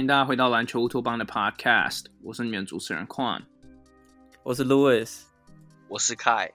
[0.00, 3.42] 欢迎大家回到篮球乌托邦的 Podcast，我是你们的主持人 Quan，
[4.42, 5.24] 我是 Louis，
[5.88, 6.50] 我是 Kai。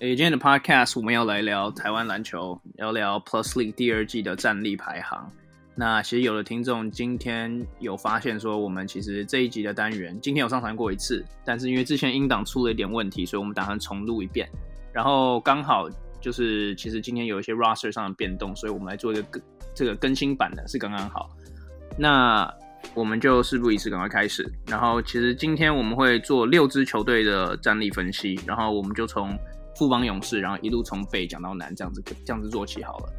[0.00, 5.26] 诶，今天的 Podcast 我们要来聊台湾篮球，聊聊 Plus League 第二季的战力排行。
[5.74, 14.46] 那其实有的听众今天有发现说，我们其实这一集的单元今天有上传过一次，但是因为之前音档出了一点问题，所以我们打算重录一遍。
[14.92, 15.88] 然后刚好
[16.20, 19.42] 就是其实今天有一些 Roster 上的变动，所以我们来做一个更
[19.74, 21.30] 这个更新版的，是刚刚好。
[21.96, 22.52] 那
[22.94, 24.46] 我们就事不宜迟，赶快开始。
[24.66, 29.36] 然后其实今天我们会做六支球队的战力分析，然后我们就从
[29.76, 33.12] 富邦勇士，然后一路从北讲到南，这样子这样子做起好了。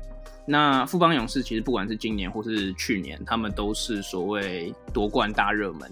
[0.48, 5.91] 那富邦勇士其实不管是今年或是去年，他们都是所谓夺冠大热门，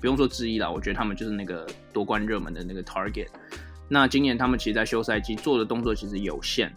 [0.00, 0.68] 不用说之一啦。
[0.68, 3.28] 我觉得他们就是那个夺冠热门的那个 target。
[3.88, 6.74] 那今年他们其实，在休赛季做的动作其实有限。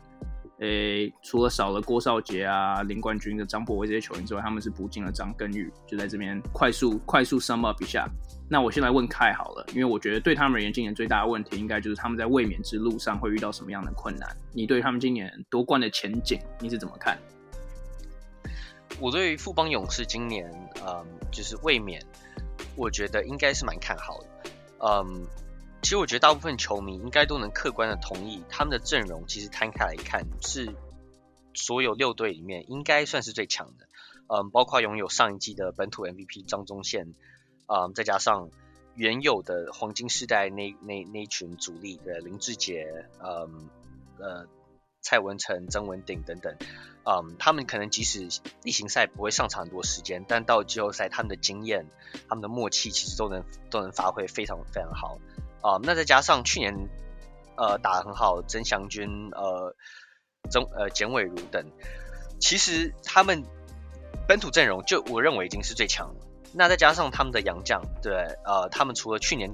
[0.59, 8.08] 诶，除了少了郭少杰啊、林冠军的张博威这些球员之外，他们是补进了张根宇，就在这边快速快速 sum up 一下。
[8.50, 14.30] 那我先来问凯好了，因为我觉得对他们而言，今年最大的问题应该就是他们在卫冕之路上会遇到什么样的困难？
[14.53, 17.17] 你对他们今年夺冠的前景你是怎么看？
[19.02, 20.50] 我对富邦勇士今年，
[20.88, 22.02] 嗯，就是卫冕，
[22.78, 24.28] 我觉得应该是蛮看好的，
[24.80, 25.26] 嗯。
[25.81, 30.73] 其实我觉得大部分球迷应该都能客观的同意，他们的阵容其实摊开来看是
[31.54, 33.88] 所有六队里面应该算是最强的。
[34.28, 37.14] 嗯，包括拥有上一季的本土 MVP 张宗宪，
[37.67, 38.50] 嗯，再加上
[38.95, 42.88] 原有的黄金世代那那那群主力的林志杰，
[43.23, 43.70] 嗯
[44.17, 44.48] 呃
[45.02, 46.56] 蔡文诚、曾文鼎等等，
[47.04, 48.28] 嗯，他们可能即使
[48.64, 51.86] 例行赛不会上场很多时间，但到季后赛他们的经验、
[52.28, 55.20] 他们的默契其实都能都能发挥非常非常好。
[55.65, 56.89] 啊、那再加上去年，
[57.58, 59.76] 呃，打得很好，曾祥军，呃，
[60.52, 61.65] 曾呃简伟如等，
[62.39, 63.43] 其实他们
[64.27, 66.15] 本土阵容就我认为已经是最强了。
[66.54, 68.14] 那再加上他们的洋将，对，
[68.45, 69.52] 呃，他们除了去年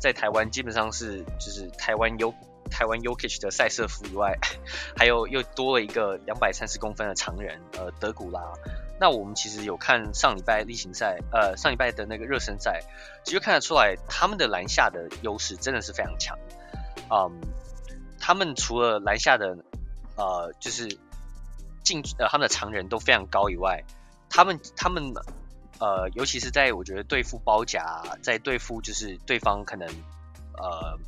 [0.00, 2.34] 在台湾基本上是就是台湾优
[2.70, 4.38] 台湾 Jokic 的赛瑟夫以外，
[4.94, 8.42] 还有又多了一个两百三十公分的长人，呃，德古拉。
[9.00, 12.82] 那我们其实有看上礼拜例行赛，呃，上礼拜的那个热身赛，
[13.24, 16.38] 其实看得出来他们的篮下的优势真的是非常强。
[17.10, 17.40] 嗯，
[18.20, 19.56] 他们除了篮下的，
[20.16, 20.98] 呃，就是
[21.82, 23.82] 进呃他们的长人都非常高以外，
[24.28, 25.14] 他们他们
[25.78, 29.88] 呃，尤其是在我觉得对付包夹，在对付就是对方可能
[30.58, 30.98] 呃。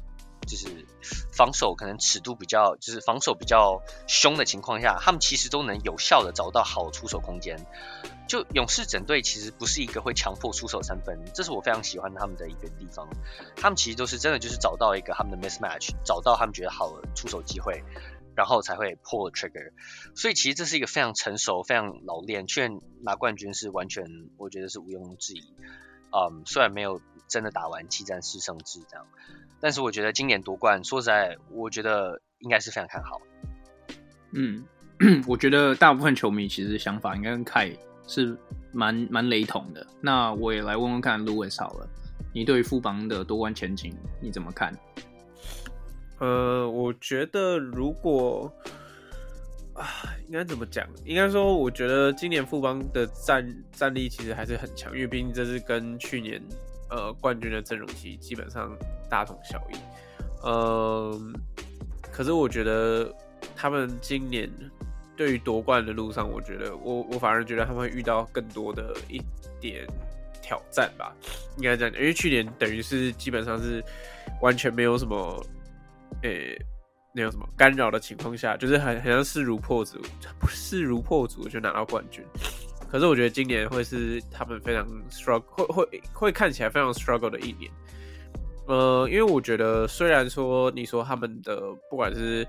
[0.53, 0.87] 就是
[1.33, 7.67] 防守可能尺度比较，就是防守比较凶的情况下，他们其实都能有效的找到好出手空间。
[8.29, 13.09] 就勇士整队其实不是一个会强迫出手三分，这是我非常喜欢他们的一个地方。
[13.57, 17.83] 他们其实都是真的就是找到一个他们的 mismatch，找到他们觉得好的出手机会，
[18.37, 19.73] 然后才会 pull trigger。
[20.15, 22.69] 所以其实这是一个非常成熟、非常老练，却
[23.01, 24.05] 拿冠军是完全
[24.37, 25.55] 我觉得是毋庸置疑。
[26.11, 29.07] 嗯，虽然没有真的打完七战四胜制这样。
[29.63, 33.23] 但是我觉得今年夺冠，说实在，我觉得应该是非常看好。
[34.33, 34.65] 嗯，
[35.25, 37.73] 我觉得大部分球迷其实想法应该跟凯
[38.09, 38.37] 是
[38.73, 39.87] 蛮蛮雷同的。
[40.01, 41.89] 那我也来问问看，Louis 好了，
[42.35, 44.77] 你对于富邦的夺冠前景你怎么看？
[46.19, 48.53] 呃，我觉得如果
[49.75, 49.87] 啊，
[50.27, 50.85] 应该怎么讲？
[51.05, 56.43] 应该说，我觉得今年富邦的战战力其实还是很强，因为毕竟这是跟去年。
[56.93, 58.71] 呃，冠军的阵容其实基本上
[59.09, 59.77] 大同小异。
[60.43, 61.19] 呃，
[62.13, 63.11] 可是我觉得
[63.57, 64.51] 他们今年
[65.17, 69.19] 对于夺冠的路上，我觉得我我反而觉得他们会遇到更多的一
[69.59, 69.87] 点
[70.43, 71.15] 挑战吧，
[71.57, 71.95] 应该这样。
[71.95, 73.83] 因为去年等于是基本上是
[74.43, 75.43] 完全没有什么，
[76.23, 76.67] 诶、欸，
[77.15, 79.99] 那有什么干扰的情况下，就是很好像势如破竹，
[80.49, 82.23] 势如破竹就拿到冠军。
[82.93, 87.73] 可是我觉得今年会是他们非常 struggle，会会会看起来非常 struggle 的一年。
[88.67, 91.59] 呃，因为我觉得虽然说你说他们的
[91.89, 92.47] 不管是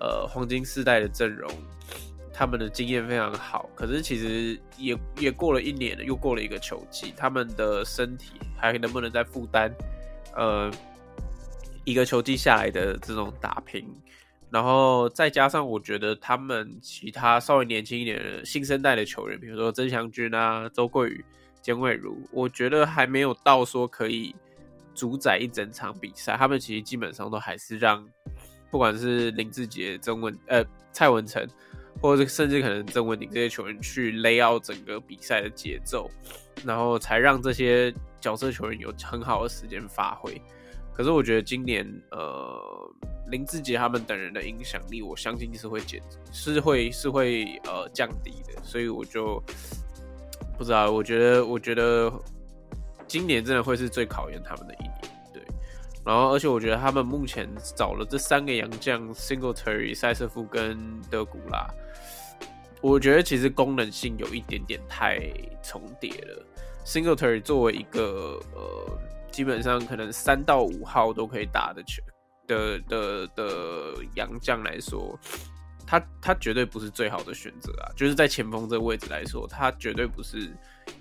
[0.00, 1.46] 呃黄金世代的阵容，
[2.32, 9.70] 他们的经验非常好，可是其实也也过了一年了，又过了一个球季，他们的身体还能不能再负担
[10.34, 10.70] 呃
[11.84, 13.86] 一个球季下来的这种打拼？
[14.52, 21.24] 然后再加上，我觉得他们其他稍微年轻一点的新生代的球员，比如说曾祥军啊、周桂宇、
[21.62, 24.34] 简伟儒，我觉得还没有到说可以
[24.92, 26.36] 主宰一整场比赛。
[26.36, 28.04] 他们其实基本上都还是让，
[28.72, 31.46] 不管是林志杰、曾文呃蔡文成，
[32.02, 36.10] 或者甚至可能曾文鼎这些球员去 lay out 整个比赛的节奏，
[36.64, 40.42] 然后才让这些角色球员有很好的时间发挥。
[40.92, 42.60] 可是我觉得今年呃。
[43.30, 49.42] 林志杰他们等人的影响力，我相信是会减，是会是会呃降低的，所以我就
[50.58, 52.12] 不知道，我觉得我觉得
[53.06, 55.00] 今年真的会是最考验他们的一年。
[55.32, 55.42] 对，
[56.04, 61.66] 然后而且我觉得他们目前找了这三个洋将，Singletary、赛瑟夫跟德古拉，
[62.80, 65.20] 我觉得其实功能性有一点点太
[65.62, 66.44] 重叠了。
[66.84, 68.98] Singletary 作为一个呃，
[69.30, 72.02] 基本上可能三到五号都可以打的球
[72.50, 75.18] 的的的洋将来说。
[75.86, 77.90] 他他绝对不是最好的选择啊！
[77.96, 80.48] 就是在前锋这个位置来说，他绝对不是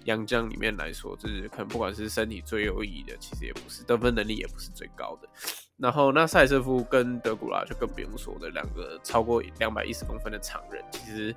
[0.05, 5.29] 洋将里面来说，就是可能不管是身体最优异的，其实也不是得分能力也不是最高的。
[5.77, 11.35] 然后那赛瑟夫跟德古拉就更不用说的，两个超过两百一十公分的长人，其实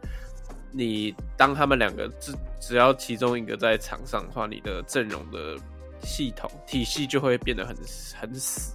[0.71, 5.59] 你当他们两个只只要其中一个在场上的话，你的阵容的
[6.03, 7.77] 系统体系就会变得很
[8.19, 8.75] 很死。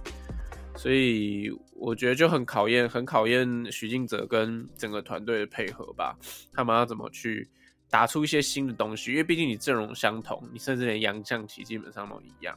[0.78, 6.16] 所以我觉得就很考验，很考验徐静哲跟整个团队的配合吧。
[6.52, 7.48] 他们要怎么去
[7.90, 9.10] 打出一些新的东西？
[9.10, 12.56] 因为毕竟你阵容相同，你甚至连洋将其基本上都一样。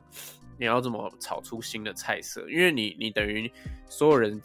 [0.60, 2.48] 你要怎么炒出新的菜色？
[2.48, 3.52] 因为你你等于
[3.88, 4.40] 所有人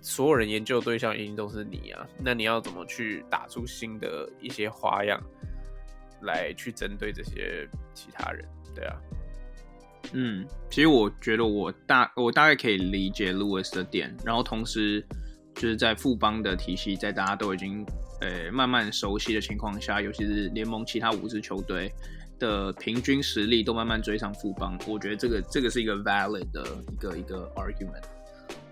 [0.00, 2.04] 所有人研究对象一定都是你啊。
[2.18, 5.22] 那你要怎么去打出新的一些花样
[6.22, 8.44] 来去针对这些其他人？
[8.74, 8.96] 对啊。
[10.12, 15.04] 嗯，其实我觉得我大我大概可以理解 Lewis 的点，然后同时
[15.54, 17.84] 就是在富邦的体系，在大家都已经
[18.20, 21.92] 呃慢慢熟悉的情况下，尤其是联盟其他五支球队
[22.38, 28.04] 的平均实力都慢慢追上富邦，我觉得这个这个是一个 valid 的一个一个 argument。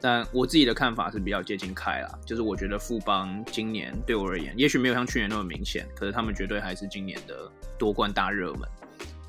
[0.00, 8.68] 但我自己的看法是比较接近开啦，就是我觉得富邦今年对我而言，也许没有像去年那么明显，可是他们绝对还是今年的夺冠大热门。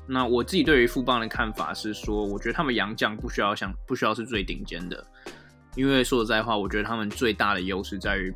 [0.08, 5.04] 那我自己对于富邦的看法是说，我觉得他们洋将不需要像不需要是最顶尖的，
[5.74, 8.32] 因为说实在话，我觉得他们最大的优势在于，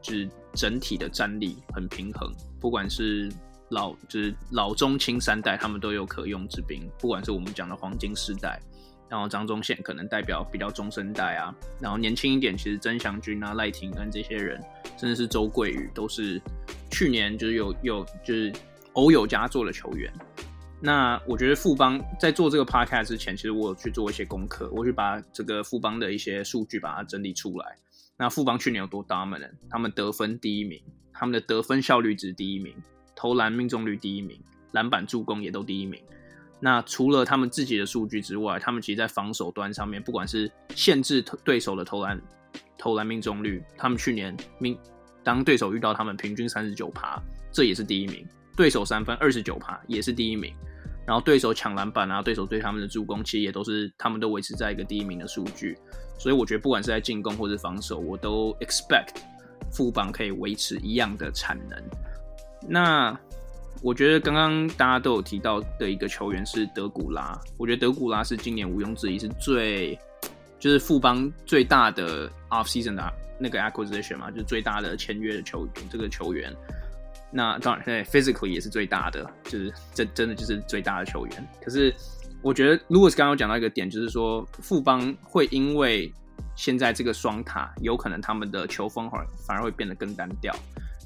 [0.00, 3.28] 就是整体的战力很平衡，不管是
[3.70, 8.60] 老就是老中青三代，他们都有可用之兵，不管是我们讲的黄金世代，
[9.08, 14.62] 然后张宗宪可能代表比较中生代啊，然后年轻一点，其实曾祥军啊、赖廷恩这些人，
[14.96, 16.40] 甚至是周桂宇，都是
[16.92, 18.52] 去年就是有有就是
[18.92, 20.12] 偶有佳作的球员。
[20.80, 27.76] 那我觉得富邦在做这个 podcast 之前，其实我有去做一些功课，我去把这个富邦的一些数据把它整理出来。
[28.16, 29.52] 那富邦去年有多 dominant？
[29.68, 30.80] 他们得分第一名，
[31.12, 32.74] 他们的得分效率值第一名，
[33.16, 34.40] 投篮命中率第一名，
[34.72, 36.00] 篮板助攻也都第一名。
[36.60, 42.20] 那除了他们自己的数据之外，他们其实在防守端上面，不管是限制对手的投篮
[42.76, 44.78] 投篮命中率，他们去年命
[45.24, 47.20] 当对手遇到他们平均三十九趴，
[47.52, 48.26] 这也是第一名。
[48.58, 50.52] 对手三分二十九趴也是第一名，
[51.06, 55.78] 然后对手抢篮板啊，对手对他们的助攻其实也都是他们都维持在一个第一名的数据，
[56.18, 59.14] 所以我觉得不管是在进攻或者防守，我都 expect
[59.70, 61.80] 富邦可以维持一样的产能。
[62.68, 63.16] 那
[63.80, 69.96] 我觉得刚刚大家都有提到的一个球员是德古拉，我觉得德古拉是今年毋庸置疑是最
[70.58, 76.52] 就是富邦最大的 off season 的那个 acquisition 嘛，就是最大的签约的球，这个球员。
[77.30, 81.48] 那当然，对，physically 也是最大的，就是这真的就是最大的球员。
[81.62, 81.94] 可是
[82.42, 86.12] 我觉得 Louis 刚刚有讲到一个点，就是说富邦会因为
[86.56, 89.10] 现在这个双塔，有可能他们的球风
[89.46, 90.54] 反而会变得更单调。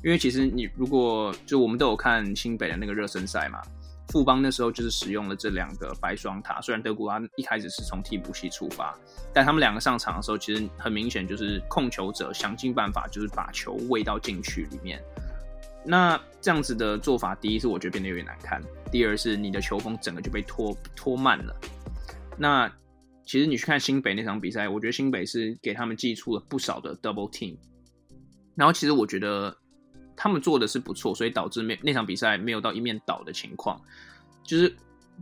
[0.05, 3.63] 因为其实你如果就我们都有看新北的那个热身赛嘛，
[4.09, 6.61] 富邦那时候就是使用了这两个白双塔。
[6.61, 8.95] 虽然德古拉一开始是从替补席出发，
[9.33, 15.03] 但他们两个上场的时候，其实很明显就是控球者想尽办法就是把球喂到禁区里面。
[15.85, 21.55] 那这样子的做法，第一是我觉得变得有点难看，第二是你的球风整个就被拖拖慢了。
[22.37, 22.73] 那
[23.25, 27.57] 其实你去看新北那场比赛，我觉得新北是给他们寄出了不少的 double team，
[28.55, 29.57] 然后其实我觉得
[30.17, 33.81] 他们做的是不错，所以导致没那场比赛没有到一面倒的情况，
[34.45, 34.75] 就是。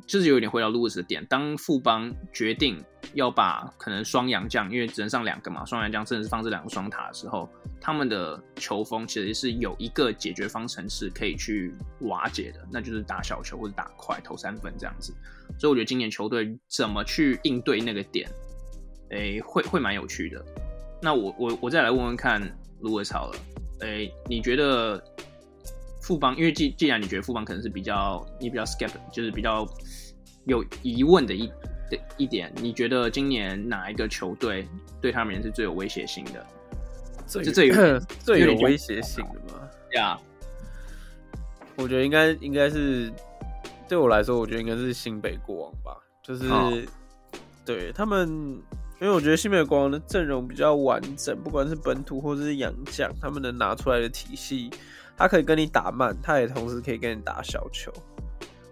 [0.06, 2.82] 就是有点回到路易斯的点，当富邦决定
[3.14, 7.49] 要把可能双阳将，因为只能上两个嘛，双阳将甚至是放这两个双塔的时候，
[7.80, 15.14] 他们的球风其实是有一个解决方程式可以去瓦解的，那就是打小球或者打快投三分这样子。
[15.59, 18.28] 所以我觉得今年球队怎么去应对那个点，
[19.11, 20.44] 诶、会会蛮有趣的。
[21.02, 22.40] 那我我我再来问问看
[22.80, 23.38] 路易斯好了，
[23.80, 25.02] 诶、你觉得？
[26.11, 29.64] 富邦，因为既既然你觉得富邦可能是比较你比较 skeptic，就是比较
[30.45, 31.47] 有疑问的一
[31.88, 34.67] 的一点，你觉得今年哪一个球队
[35.00, 36.45] 对他们是最有威胁性的？
[37.29, 39.61] 最 最有最有威胁性的吗？
[39.93, 40.19] 呀.
[41.76, 43.09] 我觉得应该应该是
[43.88, 45.97] 对我来说，我觉得应该是新北国王吧。
[46.25, 46.75] 就是、oh.
[47.64, 48.29] 对他们，
[49.00, 54.69] 因为我觉得新北国王的阵容比较完整，不管是本土或者是洋将，他们能拿出来的体系。
[55.20, 57.92] 他可以跟你打慢，他也同时可以跟你打小球。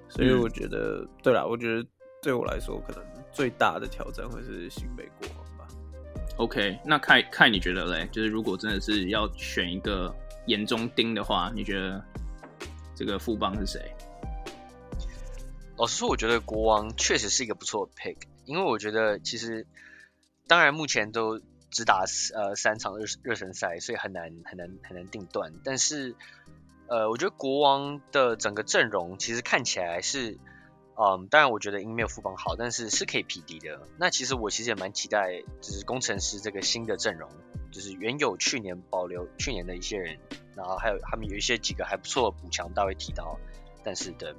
[0.09, 1.87] 所以我觉得，嗯、对啦，我觉得
[2.23, 5.69] 对我来说，可能最大的挑战会是新北国王吧。
[6.39, 8.09] OK，那看看你觉得嘞？
[8.11, 10.11] 就是如果真的是要选一个
[10.47, 12.03] 眼中钉的话，你觉得
[12.95, 13.95] 这个副帮是谁？
[15.77, 19.67] 老实说，我觉得国王确实是一个不错的 pick，因为我觉得其实，
[20.47, 21.39] 当然目前都
[21.71, 26.15] 只打呃三场热热身赛，所以很难很难很难定断，但是。
[26.91, 30.39] 呃，我觉得国王的整个阵容其实看起来是，
[30.97, 33.83] 嗯，当然我觉得应没有富邦好，但是是可以匹敌的。
[33.99, 37.29] 那其实我其实也蛮期待，就是工程师这个新的阵容，
[37.71, 40.19] 就是原有去年保留去年的一些人，
[40.57, 43.39] 然后还有他们有一些几个还不错补强，大会提到。
[43.85, 44.35] 但是的，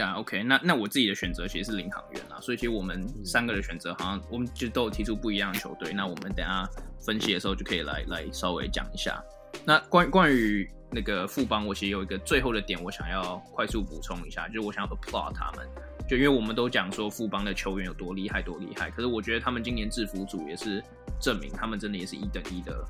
[0.00, 5.92] 呀、yeah，OK，那那我自己的选择其实是领航员啦，所以其实我们三个的选择好像我们就都有提出不一样的球队。
[5.92, 6.68] 那我们等下
[7.00, 9.22] 分析的时候就可以来来稍微讲一下。
[9.64, 15.66] 那关关于那个富邦，我其实有一个最后的点，我想要快速补充一下，就是我想要 applaud 他们，
[16.08, 20.82] 就因为我们都讲说富邦的球员有多厉害多厉害，可是我觉得他们今年制服组也是
[21.20, 22.84] 证明，他们真的也是一等一的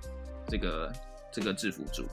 [0.48, 0.92] 这个
[1.30, 2.04] 这个制服组，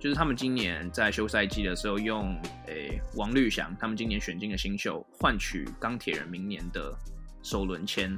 [0.00, 2.34] 就是他们今年在休赛季的时候用
[2.66, 6.96] 诶、王律翔，他们今年选进的新秀换取钢铁人明年的
[7.42, 8.16] 首轮签。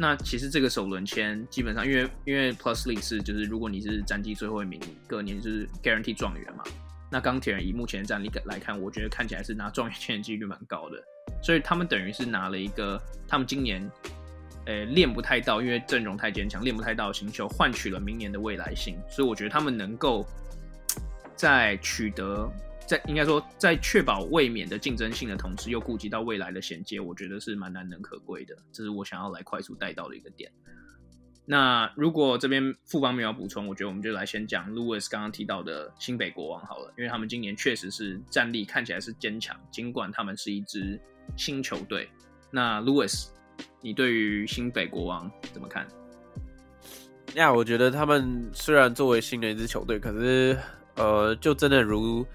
[0.00, 6.62] 那其实这个首轮签基本上，因为因为 Plus League 是就是如果你是战绩最后一名，隔年就是 Guarantee 状元嘛。
[7.10, 11.02] 那钢铁人以目前的战力来看，我觉得看起来是拿状元签的几率蛮高的。
[11.42, 13.90] 所以他们等于是拿了一个他们今年
[14.66, 18.96] 诶练不太到，因为阵容太坚强，练不太到新秀，换取了明年的未来性。
[19.10, 20.24] 所以我觉得他们能够
[21.38, 22.52] 在取得。
[22.86, 28.56] 在应该说，在确保卫冕的竞争性的同时，又顾及到未来的衔接，我觉得是蛮难能可贵的。
[28.72, 30.50] 这是我想要来快速带到的一个点。
[31.44, 40.98] 那如果这边富邦没有补充，我觉得我们就来先讲 Louis 刚刚提到的新北国王好了，因为他们今年确实是战力看起来是坚强，尽管他们是一支
[41.36, 42.08] 新球队。
[42.50, 43.28] 那 Louis，
[43.82, 45.86] 你对于新北国王怎么看？
[47.34, 50.58] 呀，我觉得他们虽然作为新的一支球队，可是
[50.98, 52.26] 呃，就真的如。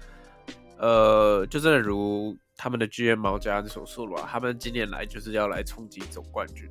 [0.76, 6.68] 呃，就真的如他们的 GM 毛家安所说的话，他们今年来就是要来冲击总冠军。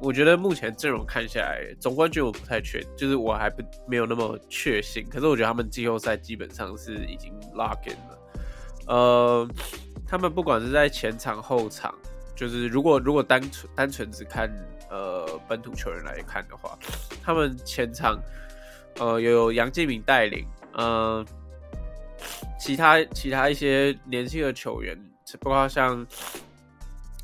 [0.00, 5.06] 我觉得目前阵容看下来，总冠军我不太确，就是我还不没有那么确信。
[5.08, 8.18] 可是我觉得他们季后赛基本上是已经 lock in 了。
[8.88, 9.48] 呃，
[10.06, 11.94] 他们不管是在前场后场，
[12.34, 14.52] 就是如果如果单纯单纯只看
[14.90, 16.76] 呃本土球员来看的话，
[17.22, 18.20] 他们前场
[18.98, 20.44] 呃有杨敬敏带领，
[20.78, 21.22] 呃。
[22.60, 24.98] 其他其他一些年轻的球员，
[25.40, 26.04] 包括像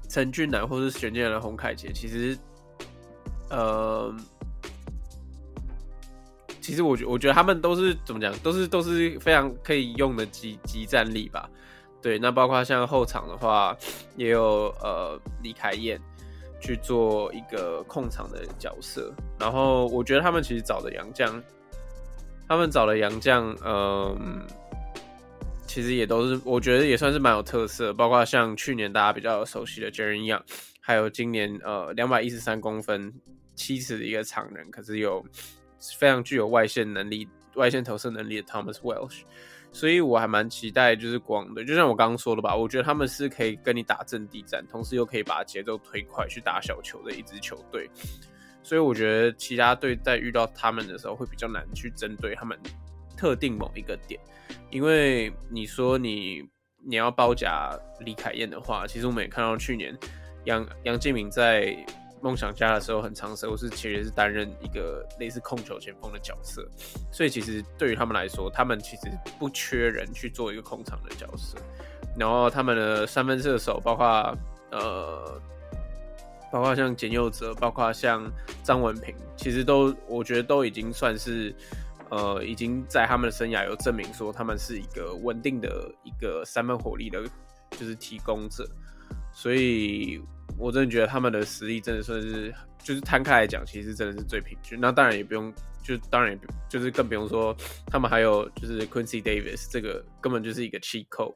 [0.08, 2.38] 陈俊南或是选进来的洪凯杰，其实，
[3.50, 4.14] 呃，
[6.60, 11.50] 其实我觉我觉得他们都是怎么讲，都是都是非常可以用的即即战力吧。
[12.00, 13.76] 对，那包括像后场的话，
[14.16, 16.00] 也有呃李凯燕
[16.60, 19.12] 去做一个控场的角色。
[19.40, 21.42] 然后我觉得他们其实找的洋将，
[22.48, 24.40] 他们找的洋将，嗯、
[25.66, 30.42] 其实也都是，我觉得也算是蛮有特色，包括像去年大家比较熟悉的 Jaren Young，
[30.80, 33.12] 还有今年呃两百一十三公分
[33.54, 35.24] 七尺的一个长人，可是有
[35.98, 39.22] 非常具有外线能力、外线投射能力的 Thomas Welsh，
[39.72, 47.88] 所以我还蛮期待就是广的，就像我刚刚说的吧，我觉得他们是可以跟你打阵地战，同时又可以把节奏推快去打小球的一支球队，
[48.64, 52.58] 所以我觉得其他队在遇到他们的时候会比较难去针对他们
[53.16, 54.20] 特定某一个点。
[54.70, 56.42] 因为你说你
[56.84, 59.96] 你要包夹李凯燕的话，其实我们也看到去年
[60.46, 61.76] 杨杨敬敏在
[62.20, 66.66] 梦想家的时候很长时候是其实是担任一个类似控球前锋的角色，
[67.12, 69.02] 所以其实对于他们来说，他们其实
[69.38, 71.58] 不缺人去做一个控场的角色。
[72.18, 74.06] 然后他们的三分射手，包括
[74.70, 75.40] 呃，
[76.54, 78.30] 包括像简佑哲，包括像
[78.62, 81.52] 张文平，其实都我觉得都已经算是。
[82.10, 87.20] 呃，已经在他们的生涯有证明说，他们是一个稳定的一个三分火力的，
[87.70, 88.64] 就是提供者。
[89.32, 90.20] 所以，
[90.56, 94.78] 我真的觉得他们的实力真的算是，就是摊开来讲，其实真的是最平均。
[94.80, 97.56] 那当然也不用，就当然也就是更不用说，
[97.86, 101.34] 他们还有就是 Quincy Davis 这个根本就是一个 cheat code，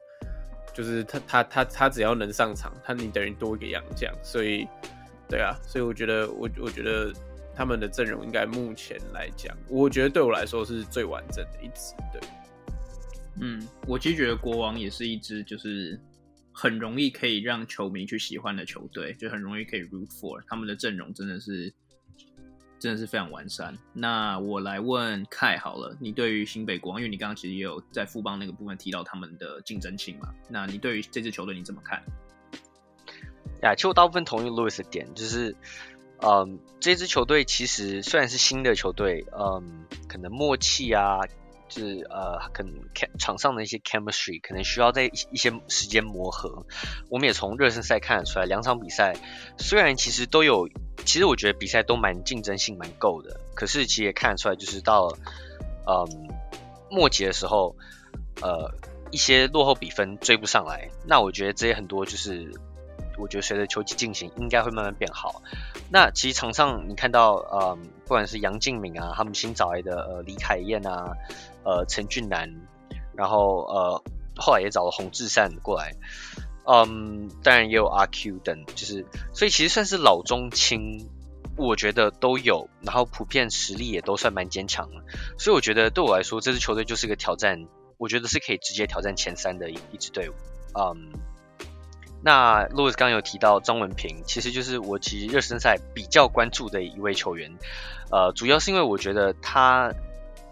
[0.73, 4.13] 就是他他他他只要能上场，他你等于多一个洋将。
[4.23, 4.65] 所以，
[5.29, 7.13] 对啊，所以我觉得我我觉得。
[7.55, 11.93] 他们的阵容应该目前来讲，我觉得对我来说是最完整的一支。
[12.09, 12.21] 对，
[13.41, 15.99] 嗯，我其实觉得国王也是一支就是
[16.53, 20.41] 很容易可以让球迷去喜欢的球队，就很容易可以 root for。
[20.47, 21.73] 他们的阵容真的是
[22.79, 23.77] 真的是非常完善。
[23.91, 30.33] 那我来问凯好了，你对于新北国王，因为你刚刚其实也有在富邦那个部分提到他们的竞争性嘛？
[30.49, 32.01] 那你对于这支球队你怎么看？
[33.61, 35.55] 呀，其实我大部分同意 Louis 的点，就是，
[36.21, 41.19] 嗯，这支球队其实虽然是新的球队，嗯，可能默契啊。
[41.71, 42.73] 就是呃，可能
[43.19, 46.65] 场上的一些 chemistry 可能需要在一些时间磨合。
[47.09, 49.15] 我们也从热身赛看得出来，两场比赛
[49.59, 50.67] 虽然其实都有，
[51.05, 53.39] 其实我觉得比赛都蛮竞争性蛮够的。
[53.53, 55.15] 可是其实也看得出来，就是到
[55.85, 56.27] 嗯
[56.89, 57.75] 末节的时候，
[58.41, 58.73] 呃
[59.11, 60.89] 一些落后比分追不上来。
[61.05, 62.51] 那我觉得这些很多就是，
[63.19, 65.41] 我觉得随着球季进行，应该会慢慢变好。
[65.91, 71.13] 那其实场上你看到，嗯，不管是杨敬敏啊，他们新找来的呃李凯燕啊。
[71.61, 72.49] 呃，陈俊南，
[73.13, 74.03] 然后呃，
[74.37, 75.93] 后来也找了洪志善过来，
[76.65, 81.07] 嗯，当然也有阿 Q 等，就是所以其实算是老中青，
[81.57, 85.03] 我觉得都有，然后普遍实力也都算蛮坚强的，
[85.37, 90.33] 所以我觉得对我来说，这支球队就是一个挑战，我觉得是可以直接挑战前三的一一支队伍，
[90.79, 91.11] 嗯，
[92.21, 97.51] 那 Louis 刚有提到张文平，其实就是我其实热身赛比较关注的一位球员，
[98.11, 99.93] 呃，主要是因为我觉得他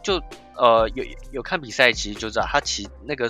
[0.03, 0.21] 就。
[0.59, 3.29] 呃，有有看比赛，其实就知道他其那个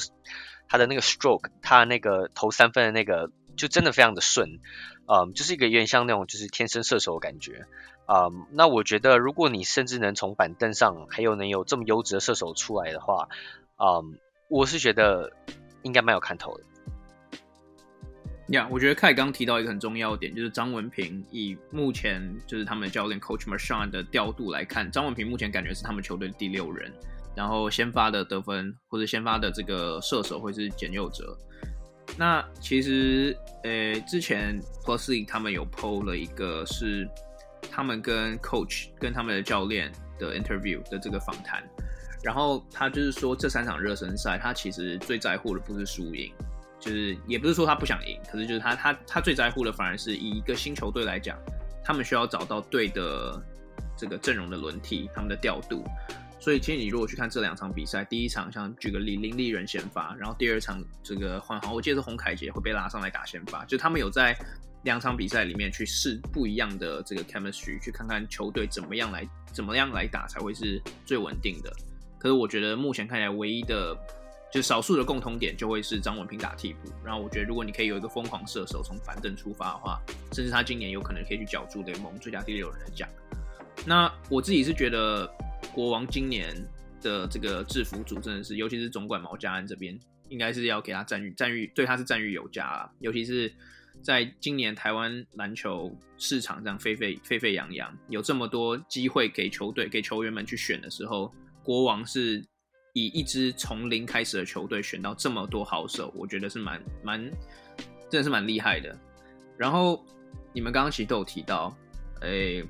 [0.70, 4.62] 他的那个 stroke，他那个投三分的那个就真的非常的顺，
[5.08, 7.66] 嗯，就是一个有点像那种就是天生射手的感觉，
[8.08, 13.28] 嗯，那我觉得如果你甚至能从板凳上还有能有这么优质的射手出来的话，
[13.76, 14.18] 嗯，
[14.48, 15.34] 我是觉得
[15.82, 16.64] 应该蛮有看头的。
[18.50, 26.92] 呀，yeah, 我觉得凯刚提到一个很重要的点，就是张文平以目前就是他们的教练 Coach Marchand 的调度来看，张文平目前感觉是他们球队第六人。
[27.36, 31.38] 然后先发的得分或者先发的这个射手会是简佑哲。
[32.18, 37.08] 那其实，呃，之前 plus 他们有 PO 了一个是
[37.70, 41.64] 他们跟 Coach 跟他们的教练的 interview 的这个访谈。
[42.24, 46.34] 然后他就是说，这三场热身赛，他其实最在乎的不是输赢，
[46.80, 51.38] 就是也不是说他不想赢，可是就是他他他最在乎的反而是以一个新球队来讲，
[51.84, 53.42] 他们需要找到对的
[53.98, 55.84] 这个阵容的轮替，他们的调度。
[56.40, 64.38] 所以，其实你如果去看这两场比赛，第一场像举个例，林立人先发，然后第二场这个换好，我记得是洪凯杰会被拉上来打先发，就他们有在
[64.84, 71.74] 两场比赛里面去试不一样的这个 chemistry，去看看球队怎么样来怎么样来打才会是最稳定的。
[72.20, 73.98] 可是我觉得目前看来唯一的
[74.52, 76.92] 就少数的共同点就会是张文平打替补。
[77.04, 80.02] 然后我觉得如果你可以有一个疯狂射手从板凳出发的话，
[80.34, 83.08] 甚至他今年有可能可以去角逐联盟最佳第六人的奖。
[83.86, 85.30] 那我自己是觉得。
[85.74, 86.56] 国王今年
[87.02, 92.90] 的这个制服组真的是，尤其是总管毛家安这边，应该是要给他赞誉，赞誉对他是赞誉有加啊。
[93.00, 93.52] 尤其是
[94.02, 101.32] 在今年台湾篮球市场这样沸沸沸沸扬扬，有这么多机会给球队、给球员们去选的时候，
[101.64, 102.44] 国王是
[102.98, 107.24] 以一支从零开始的球队选到这么多好手，我觉得是蛮蛮
[108.10, 108.98] 真的是蛮厉害的。
[109.56, 110.04] 然后
[110.52, 111.72] 你们刚刚其实都有提到，
[112.22, 112.64] 诶、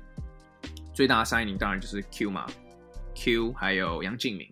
[0.92, 2.46] 最大的 signing 当然就是 Q 嘛。
[3.14, 4.46] Q 还有杨敬敏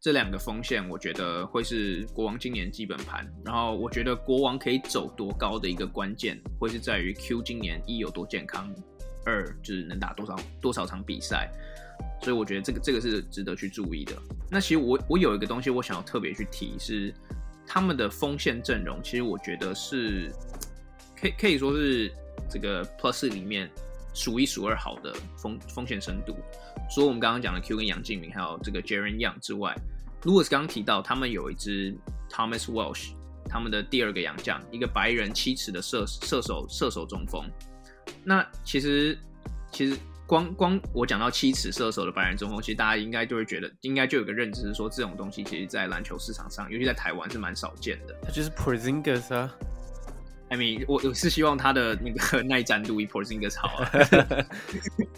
[0.00, 3.28] 这两个锋线，我觉得会是国王今年基本盘。
[3.44, 8.72] 然后我觉得国王可以走多高的一个关键，会是在于 Q 今年一有多健康，
[9.24, 11.50] 二就是能打多少多少场比赛。
[12.22, 14.14] 所以我觉得这个这个是值得去注意的。
[14.50, 17.14] 那其实我我有一个东西我想要特别去提是
[17.66, 20.32] 他们的锋线阵容，其实我觉得是
[21.20, 22.12] 可以可以说是
[22.48, 23.70] 这个 Plus 里面
[24.14, 26.36] 数一数二好的锋锋线深度。
[26.90, 29.74] 除了我们刚刚讲的 Q 跟杨敬敏，还有这个 Jaren Young 之外
[30.22, 31.94] ，Louis 刚刚提到他们有一支
[32.30, 33.10] Thomas Welsh，
[33.48, 37.44] 他们的第二个洋将，一个白人七尺的射射手射手中锋。
[38.22, 39.18] 那其实
[39.72, 48.16] 其实光光我讲到七尺射手的白人中锋，其实大家应该就会觉得，应该就有个认知是说，这种东西其实在篮球市场上，尤其在台湾是蛮少见的。
[48.22, 49.54] 他就是 Porzingis 啊。
[50.48, 53.90] I mean，我我是希望他的那个 耐战度比 Porzingis 好啊，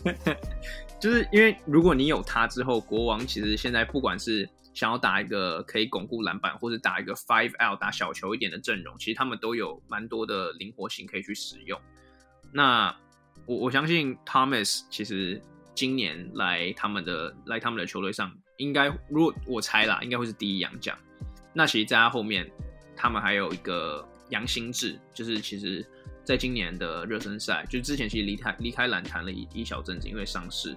[1.00, 11.78] 就是因为如果你有他之后，国王其实现在不管是想要打一个可以巩固篮板，或者打一个 five out 打小球一点的阵容，其实他们都有蛮多的灵活性可以去使用。
[12.52, 12.94] 那
[13.48, 15.42] 我我相信 Thomas 其实
[15.74, 20.96] 今年来他们的来他们的球队上，应该如果我猜啦，应该会是第一洋将。
[21.52, 22.48] 那其实在他后面，
[22.94, 24.06] 他们还有一个。
[24.30, 25.82] 杨新志就是其实，
[26.22, 30.76] 在今年的热身赛，就之前其实离开离开篮坛了一一小阵子，因为伤势。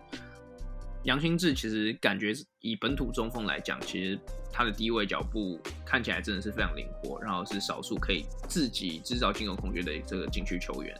[1.03, 2.31] 杨新志其实感觉
[2.61, 4.17] 以本土中锋来讲，其实
[4.53, 10.97] 他的低位脚步看起来真的是非常灵活，然后是少数可以自己制造进攻空间的这个禁区球员。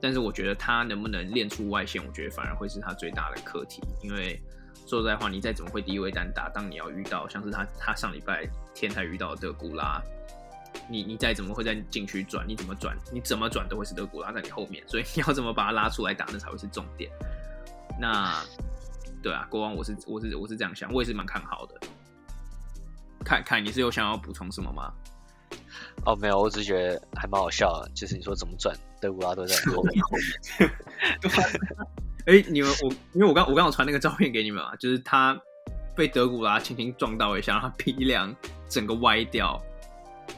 [0.00, 3.82] 但是我觉得他能不能练出外线，我觉得反而会是他最大的课题。
[4.02, 4.40] 因为
[4.86, 10.00] 说实在话，你再怎么会低位单打，当你要遇到像是他他上礼拜天才遇到的德古拉，
[10.88, 17.10] 你你再怎么会在禁区转，你怎么转，你怎么转都会是德古拉在你后面，所以你要怎么把他拉出来打，那才会是重点。
[18.00, 18.42] 那
[19.22, 21.74] 对啊，国王我是我是我是这样想，我也是蛮看好的。
[23.24, 24.92] 看看，你是有想要补充什么吗？
[26.06, 30.70] 哦，没有，我只是觉得还蛮好笑，就是你说怎么转，德古拉都在后面后面。
[32.26, 35.40] 哎、欸，你们我因为我刚我刚好传那个照片给你们啊，就是他
[35.96, 38.34] 被德古拉轻轻撞到一下，然后他鼻梁
[38.68, 39.58] 整个歪掉，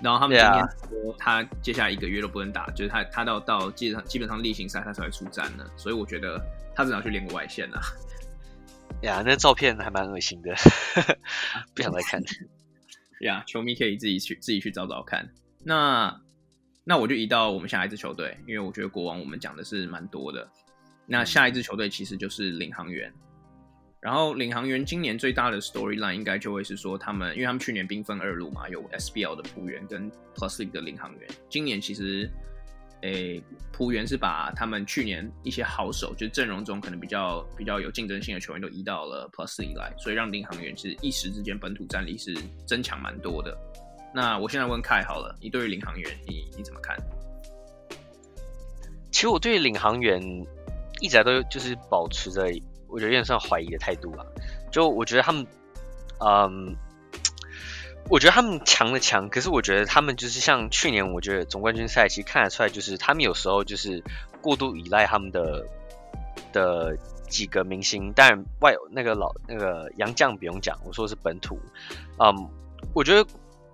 [0.01, 0.61] 然后他们今天
[1.03, 6.41] 说他接下来一个月都不能打，就是他他到到基本上基本上例行赛他才会出战呢，所以我觉得
[6.77, 7.81] 他只能去练个外线啊。
[9.03, 10.55] 呀，那照片还蛮恶心的，
[11.75, 12.23] 不想再看。
[13.23, 15.29] 呀，球迷可以自己去自己去找找看。
[15.65, 16.21] 那
[16.91, 20.45] 那我就移到我们下一支球队，因为我觉得国王我们讲的是蛮多的。
[21.07, 23.13] 那下一支球队其实就是领航员。
[24.01, 31.31] 然后领航员今年最大的 storyline 应该就会是说他们，因为他们去年兵分二路嘛，有 SBL 的仆员跟 Plus League 的领航员。
[31.49, 32.29] 今年其实。
[33.03, 43.57] 诶，仆员是把他们去年一些好手，就阵容中可能比较比较有竞争性的球员都移到了 Plus League 来，所以让领航员是一时之间本土战力是增强蛮多的。
[44.15, 46.97] 那我现在问凯好了，你对于领航员你你怎么看？
[49.11, 50.21] 其实我对领航员
[51.01, 52.43] 一直都就是保持着
[52.89, 54.25] 我觉得有点算怀疑的态度吧，
[54.71, 55.47] 就我觉得他们，
[56.21, 56.77] 嗯。
[58.09, 64.03] 我觉得他们强的强，可是我觉得他们就是像去年，我觉得总冠军赛其实看得出来，就是他们有时候就是
[64.41, 65.65] 过度依赖他们的
[66.53, 66.97] 的
[67.29, 71.61] 几个明星，当然外那个老那个洋将不用讲，我说是本土，
[72.19, 72.49] 嗯，
[72.95, 73.25] 我觉得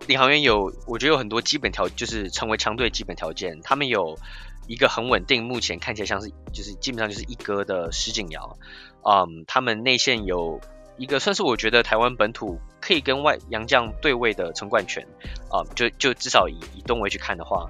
[0.06, 4.18] 领航员有，我觉得有很多基本条，就是成为强队基本条件，他们有
[4.66, 8.58] 一个很稳定，目前看起来像是就是基本上就是一哥的石井尧，
[9.02, 10.60] 嗯，他们内线有。
[10.98, 15.06] 一个算是我觉得台湾本土可以跟外洋将对位的陈冠泉，
[15.50, 17.68] 啊、就就至少以以东位去看的话，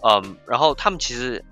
[0.00, 1.44] 嗯，然后他们其实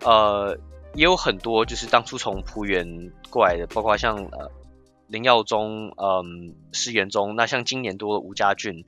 [0.00, 0.58] 呃
[0.94, 2.84] 也有很多就是当初从璞园
[3.30, 4.50] 过来的，包括像呃
[5.08, 8.84] 林耀宗，嗯，施元宗，那像今年多了吴家俊，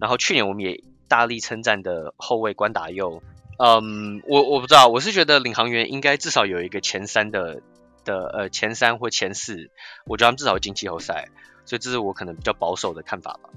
[0.00, 3.22] 然后去年我们也大力称赞的后卫关达佑，
[3.58, 7.60] 嗯，我我不知道，我是觉得领航员应该至少有一个前三的。
[8.04, 9.70] 的呃前三或前四，
[10.06, 11.28] 我觉得他们至少进季后赛，
[11.64, 13.48] 所以这是我可能比较保守的看法吧。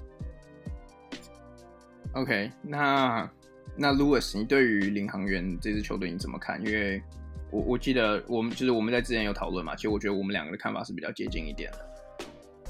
[2.12, 3.28] OK，那
[3.74, 6.64] 那 Louis，你对于领航员这支球队你怎么看？
[6.64, 7.02] 因为
[7.50, 11.78] 我我记得我们就是我们在之前有讨论嘛，其实我觉得我们两个的看法是比较接近一点的。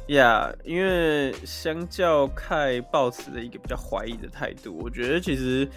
[0.09, 5.69] Yeah，因为相较开抱持的一个比较怀疑的态度，我觉得其实。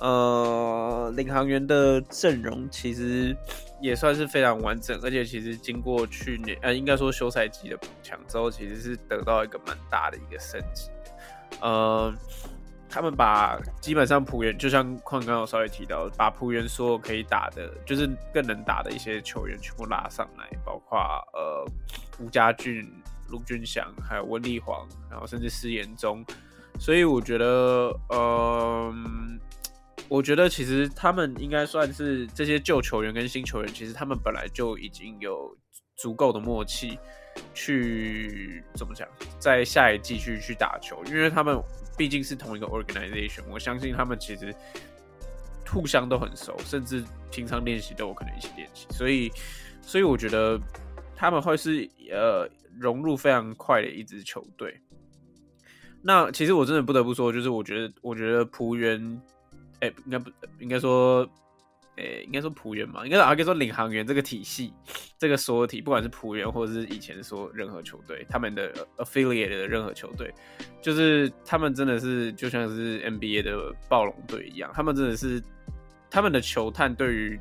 [0.00, 3.36] 呃，领航员的阵容其实
[3.80, 10.90] 也算是非常完整，而且其实经过去年呃，应该说休赛季的补强之后，其实是得到一个蛮大的一个升级。
[11.60, 12.12] 呃，
[12.88, 20.98] 他们把基本上浦原，就像矿刚刚有稍微提到，把浦原所有可以打的，就是更能打的一些球员全部拉上来，包括
[21.32, 21.64] 呃
[22.18, 22.90] 吴家俊、
[23.32, 26.24] 陆军翔，还有温丽煌，然后甚至施延中，
[26.78, 28.94] 所以我觉得，嗯、呃。
[30.08, 35.56] 我觉得其实他们应该算是这些旧球员跟新球员，其实他们本来就已经有
[35.96, 36.98] 足够的默契，
[37.54, 41.58] 去怎么讲，在下一季去去打球，因为他们
[41.96, 44.54] 毕竟是同一个 organization，我相信他们其实
[45.66, 49.32] 互相都很熟，甚至平常练习都有可能一起练习，所以，
[49.80, 50.60] 所以我觉得
[51.16, 52.46] 他们会是呃
[52.78, 54.80] 融入非常快的一支球队。
[56.02, 59.20] 那其实我真的不得不说，就是我觉得，我觉得璞园。
[59.84, 60.30] 哎、应该不
[60.60, 61.28] 应该说，
[61.96, 64.72] 哎、应该说璞园嘛，应该啊，可以说领航员这个体系，
[65.18, 70.32] 这个所有体，不管是璞园或者是以前说任何球队，他们的 affiliate 的任何球队，
[70.80, 75.42] 就是他们真的是就像是 NBA 的暴龙队一样，他们真的是
[76.08, 77.40] 他们的球探对于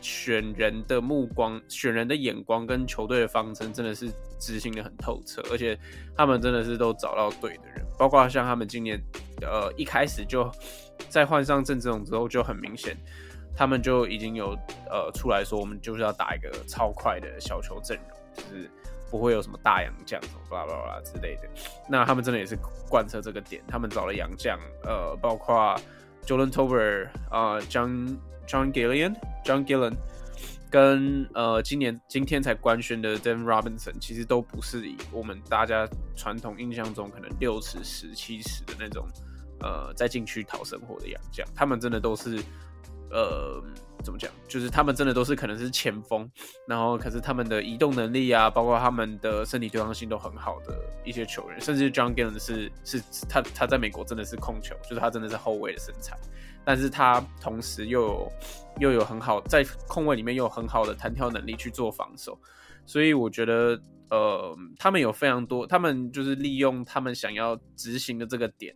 [0.00, 5.78] 选人的目光、选人的眼光跟球队的方针，真的是执行的很透彻，而且
[6.16, 9.00] 他们真的是都找到对的人，包括像他们今年
[9.42, 10.50] 呃一开始就。
[11.10, 12.96] 在换上郑志龙之后，就很明显，
[13.54, 14.56] 他们就已经有
[14.90, 18.68] 呃出来说，我们就是要打一个超快的小球阵容，就是
[19.10, 21.48] 不会有什么大洋将什么巴拉巴拉之类的。
[21.88, 25.76] 那他们真的也是贯彻这个点，他们找了洋将，呃，包括
[26.24, 28.16] Jordan Tober 啊、呃、John
[28.46, 29.94] John Gillian John Gillen，
[30.70, 39.06] 跟呃今年今天才官宣的 Dan Robinson，其实都不是以我们大家传统印象中可能六尺十七尺的那种。
[39.58, 42.42] 呃，在禁区讨生活的洋将，他们真的都是
[43.10, 43.62] 呃。
[44.04, 44.30] 怎么讲？
[44.46, 46.30] 就是他们真的都是可能是前锋，
[46.68, 56.16] 然后可是他们的移动能力啊，包括他们的身体对抗性都很好的一些球员，甚至 John Gillian 是是他他在美国真的是控球，就是他真的是后卫的身材，
[56.66, 58.32] 但是他同时又有
[58.80, 62.36] 又有很好在控卫里面又有很好的弹跳能力去做防守，
[62.84, 68.74] 所以我觉得呃，他们有非常多，他们就是利用他们想要执行的这个点，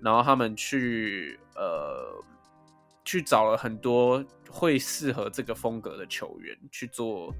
[0.00, 2.24] 然后他们去呃
[3.04, 4.24] 去找了很多。
[4.54, 7.34] 会适合这个风格的球员去做，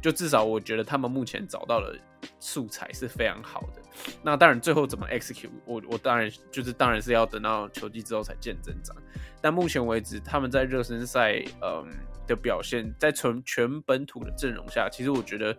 [0.00, 1.98] 就至少我觉得他们目前找到的
[2.38, 3.82] 素材是非常好的。
[4.22, 8.96] 那当然，最后怎么 execute，我我当然就是当然是要等到球季之后才见真章。
[9.40, 11.86] 但目前为止，他们在热身赛嗯
[12.26, 15.56] 的表现，在全全本土的阵容下，其实我觉得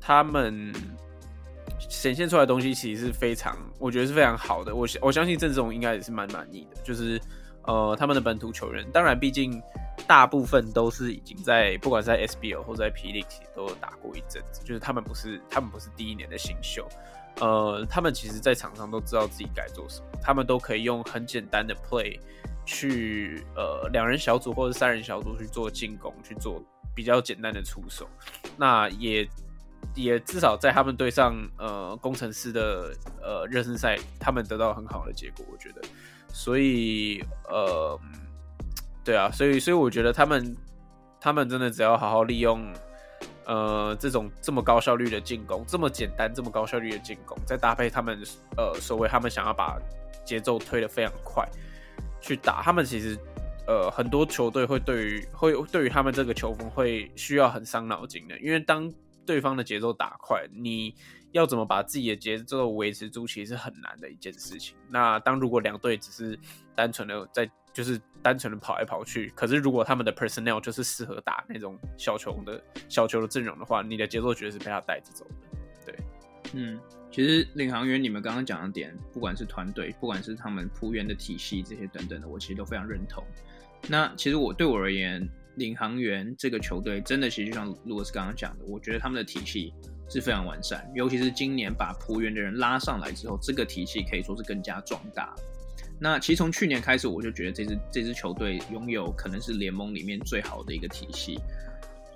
[0.00, 0.72] 他们
[1.78, 4.74] 显现出来的东西其实是非常，我觉得是非常好的。
[4.74, 7.20] 我我相信郑志龙应该也是蛮满意的，就是。
[7.66, 9.62] 呃，他们的本土球员，当然，毕竟
[10.06, 13.10] 大部分都是已经在，不管是在 SBL 或者在 P.
[13.10, 16.86] League 都有打过一阵子，就是他们不是，他们不是第一年的新秀，
[17.40, 22.20] 呃，他们其实，在场上都知道自己该做什么，他们都可以用很简单的 play
[22.66, 26.62] 去，呃，两人小组或者三人小组去做进攻，去做
[26.94, 28.06] 比较简单的出手，
[28.58, 29.26] 那也
[29.94, 35.80] 也至少在他们对上，呃，工程师的，呃，热身赛，他们得到很好的结果，我觉得。
[36.34, 37.96] 所以，呃，
[39.04, 40.56] 对啊，所以，所以我觉得他们，
[41.20, 42.60] 他们真的只要好好利用，
[43.46, 48.20] 呃，这种这么高效率的进攻，这么简单、这么高效率的进攻，再搭配他们，
[48.56, 49.78] 呃，所谓他们想要把
[50.24, 51.48] 节奏推得非常快
[52.20, 53.16] 去打，他们其实，
[53.68, 58.92] 呃，很多球队会对于会对于他们这个球风会需要很伤脑筋的，因为当
[59.24, 60.92] 对方的节奏打快，你。
[61.34, 64.76] 要怎么把自己的节奏维持住，其实是很难的一件事情。
[64.88, 66.38] 那当如果两队只是
[66.76, 75.34] 单纯的在，就是单纯的跑来跑去，可是如果他们的 personnel 就是适合打那种小球的小球的阵容的话，你的节奏绝对是被他带着走的。
[75.84, 75.98] 对，
[76.52, 76.78] 嗯，
[77.10, 83.24] 其实领航员你们刚刚讲的点，不管是团队，不管是他们璞园的体系这些等等的，我其实都非常认同。
[83.88, 89.74] 那其实我对我而言，领航员这个球队真的其实就像 Louis 刚刚讲的，我觉得他们的体系。
[90.14, 95.34] 是非常完善，尤其是今年把璞园的人拉上来之后，这个体系可以说是更加壮大。
[96.00, 101.38] 那其实从去年开始，我就觉得这支这支球队拥有可能是联盟里面最好的一个体系。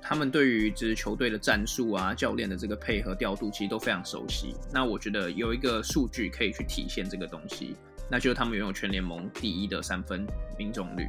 [0.00, 4.54] 他们对于这支球队的战术啊、教练的这个配合调度，其实都非常熟悉。
[4.72, 7.76] 那我觉得有一个数据可以去体现这个东西，
[8.10, 10.26] 那就是他们拥有全联盟第一的三分
[10.58, 11.06] 命中率。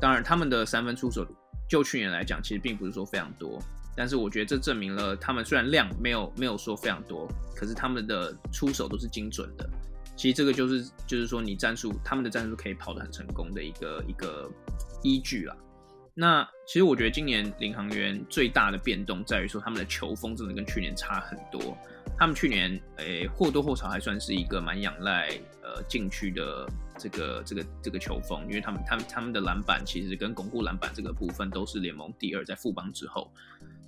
[0.00, 1.26] 当然，他们的三分出手
[1.68, 3.62] 就去年来讲，其实并不是说非常多。
[3.94, 9.68] 但是我觉得这证明了他们虽然量没有没有说非常多，可是他们的出手都是精准的。
[10.16, 14.50] 其实这个就是就是说你战术他们的战术可以跑得很成功的一个一个
[15.02, 15.56] 依据啦。
[16.14, 21.76] 那其实我觉得今年领航员最大的变动在于说他们的球风真的跟去年差很多。
[22.18, 25.28] 他们去年诶或多或少还算是一个蛮仰赖
[25.62, 33.32] 呃禁区的这个这个这个球风，因为他们他们他们的篮板其实跟巩固篮板这个部分都是联盟第二，在富邦之后。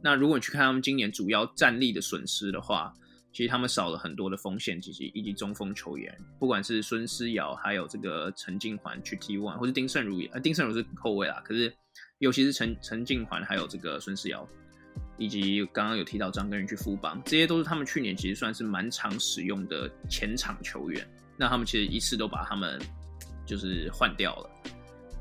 [0.05, 2.93] 那如果你去看他们今年主要战力的损失的话，
[3.33, 11.75] 其实他们少了很多的锋线以及以及中锋球员，不管是孙思尧，还有这个陈静环去 T1，或是丁胜儒也，呃，丁胜儒是后卫啦，可是
[12.19, 14.47] 尤其是陈陈静环，还有这个孙思尧，
[15.17, 22.79] 以及刚刚有提到张根源去富邦，这些都是他们去年其实算是蛮常使用的前场球员，那他们其实一次都把他们
[23.47, 24.51] 就是换掉了。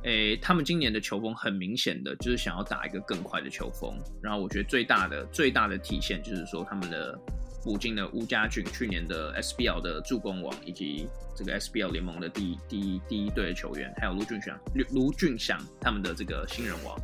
[0.03, 7.17] 诶、他们今年的球风很明显的就是想要打一个更快的球风，然后我觉得最大的最大的体现就是说他们的
[7.63, 16.99] 补进了吴家俊，去年的 SBL 的助攻王，以及这个 SBL 联盟的第一第一第一队的球员，还有卢俊祥卢卢俊祥他们的这个新人王。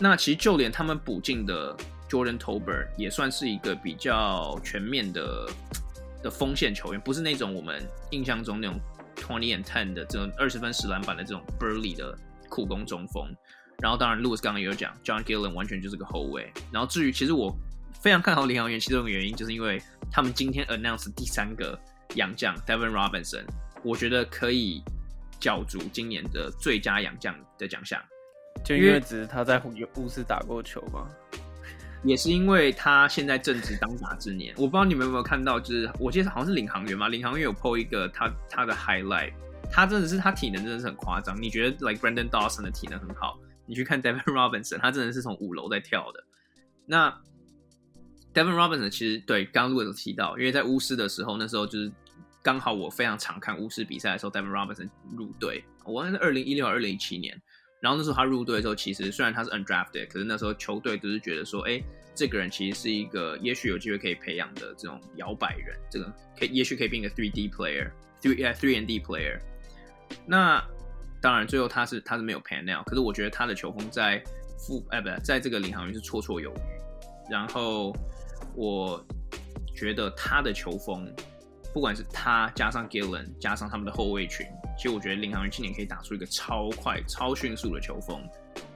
[0.00, 1.76] 那其实就连他们补进的
[2.08, 5.46] Jordan Tober 也算是一个比较全面的
[6.22, 8.80] 的锋线球员，不是那种我们印象中那种。
[9.18, 12.16] Twenty and ten 的这种二十分十篮板的这种 burly 的
[12.48, 13.28] 苦攻中锋，
[13.80, 16.50] 然后当然 Louis 刚刚也有讲，John Gillen 完全就是个后卫。
[16.72, 17.54] 然后至于其实我
[18.00, 21.78] 非常看好领航员，其中一个原因就是因为他们今天 announce 第三个
[22.14, 23.44] 洋将 Devin Robinson，
[23.82, 24.82] 我觉得可以
[25.38, 28.00] 角逐今年的最佳洋将的奖项，
[28.64, 29.60] 就因为只是他在
[29.96, 31.08] 巫师打过球吗？
[32.04, 39.32] 也是因为他现在正值当打之年，我不知道你们有没有看到，就是我记得好像是领航员嘛，领航员有 po 一个他他的 highlight，
[39.70, 41.40] 他真的是他体能真的是很夸张。
[41.40, 46.24] 你觉得 like Brandon Dawson 的体能很好，你去看 Devin Robinson，他真的是从五楼在跳的。
[46.86, 47.10] 那
[48.32, 51.90] Devin Robinson 其实对刚刚如果有提到，因为在巫师的时候，那时候就是
[52.42, 57.36] 刚好我非常常看巫师比赛的时候，Devin Robinson 入队，我好像是二零一六二零一七年。
[57.80, 61.80] 然后那时候他入队的时候，其实虽然他是 undrafted，可是那时候球队都是觉得说，哎，
[62.14, 69.38] 这个人其实是一个也许有机会可以培养的这种摇摆人，这个可以也许可以变个 three D player，three three and D player。
[70.26, 70.60] 那
[71.20, 74.20] 当然最后他是他是没有 pan out，可是我觉得他的球风在
[74.58, 77.30] 副哎不，在这个领航员是绰绰有余。
[77.30, 77.94] 然后
[78.56, 79.00] 我
[79.76, 81.08] 觉得他的球风，
[81.72, 84.44] 不管是他加上 Gillen 加上他们的后卫群。
[84.78, 88.22] 其实我觉得领航员今年可以打出一个超快、超迅速的球风，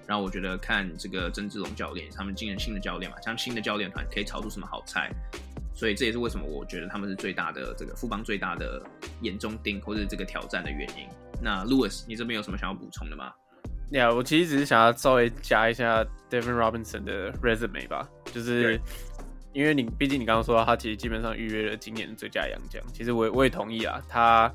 [0.05, 5.09] 然后我觉得看这个曾志龙教练，他们今年新的教练嘛，像新的教练团可以炒出什么好菜，
[5.73, 8.83] 所以这也是为什么我觉得他们是最大的这个富邦最大的
[9.21, 11.07] 眼中钉或者这个挑战的原因。
[11.41, 13.33] 那 Louis，你这边有什么想要补充的吗？
[13.93, 18.81] 呀，yeah, 我其实只是想要稍微加一下 Devin Robinson 的 resume 吧，就是
[19.53, 24.53] 因为你毕竟你刚刚说他其实基本上预约了今年的最佳洋将，其实我我也同意啊，他。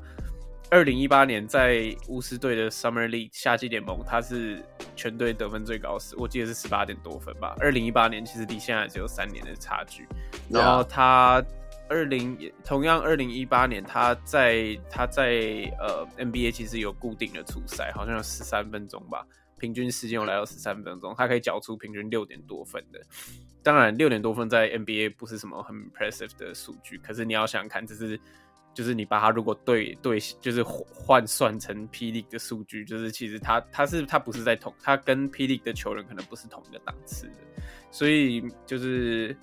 [0.70, 4.62] 二零一八年在巫师队的 Summer League 夏季联盟，他是
[4.94, 7.56] 全队得分最高时，我记得是十八点多分吧。
[7.58, 10.06] 二零一八年其实离现在只有三年的差距。
[10.50, 11.42] 然后他
[11.88, 15.40] 二零同样二零一八年他在他在
[15.80, 19.26] 呃 NBA 其实有固定的初赛，好像有十三分钟吧，
[19.58, 23.00] 平均时间有来到十三分钟，他可以缴出平均六点多分的。
[23.62, 28.20] 当然六点多分在 NBA 不是什么很 impressive 的数据，可是你要想想看，这是。
[28.78, 39.36] 就是你把它如果对对，就是换算成 P League 的数据，就是其实他他是他不是在同，他跟 P League 的球员可能不是同一个档次的，所以就是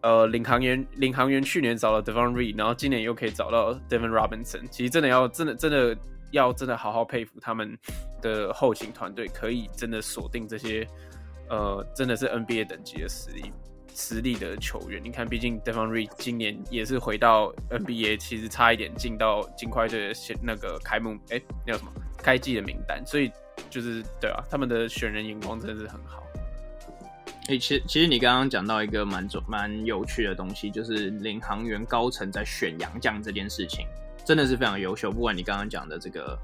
[0.00, 5.94] 呃领航员领航员去年找了 Devon Reed，然后今年又可以找到 Devon Robinson，其实真的要真的真的
[6.30, 7.78] 要真的好好佩服他们
[8.22, 10.88] 的后勤团队，可以真的锁定这些
[11.50, 13.52] 呃真的是 NBA 等级的实力。
[13.98, 23.28] 实力的球员，你看，毕竟 Devon Reed 今年也是回到 NBA，其实差一点进到金块队的那个开幕，哎、欸，那叫什么开季的名单，所以
[23.68, 26.22] 就是对啊，他们的选人眼光真的是很好。
[27.48, 33.84] 哎、欸，其实其实你刚刚讲到一个蛮蛮有趣的东西，就是领航员高层在选洋将这件事情，
[34.24, 35.10] 真的是非常优秀。
[35.10, 36.38] 不管你刚刚讲的这个，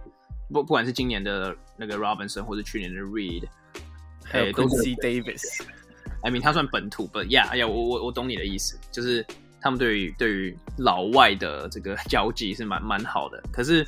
[0.49, 3.45] 不不管是今年的那个 Robinson，或者去年的 Reed，
[4.25, 5.63] 还有 Quincy Davis。
[6.25, 9.25] I mean, 他算本土，but yeah，哎呀，我我我懂你的意思，就是
[9.61, 13.43] 他们对于对于老外的这个交际是蛮蛮好的。
[13.53, 13.87] 可是，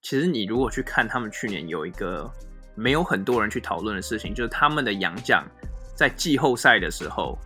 [0.00, 2.30] 其实你如果去看他们去年有一个
[2.74, 5.44] 没有很多人去讨论的事情，就是他们的洋将
[5.94, 7.38] 在季后赛的时候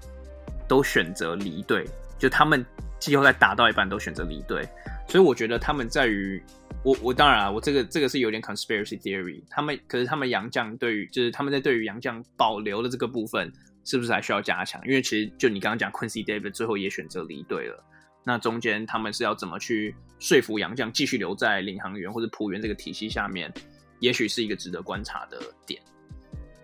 [0.69, 1.85] 都选择离队，
[2.17, 2.65] 就他们
[3.01, 4.65] 季后赛打到一半都选择离队，
[5.09, 6.43] 所以我觉得他们在于。
[6.85, 9.43] 我我当然啊，我这个这个是有点 conspiracy theory。
[9.51, 13.53] 他们可是他们杨将对于就是他们在对于杨将保留的这个部分，
[13.85, 14.81] 是不是还需要加强？
[14.87, 17.85] 因为其实就你刚刚讲 Quincy David 最后也选择离队了，
[18.23, 23.53] 那中间他们是要怎么去说服杨将继续留在领航员或者璞园这个体系下面？
[23.99, 25.83] 也许是一个值得观察的点。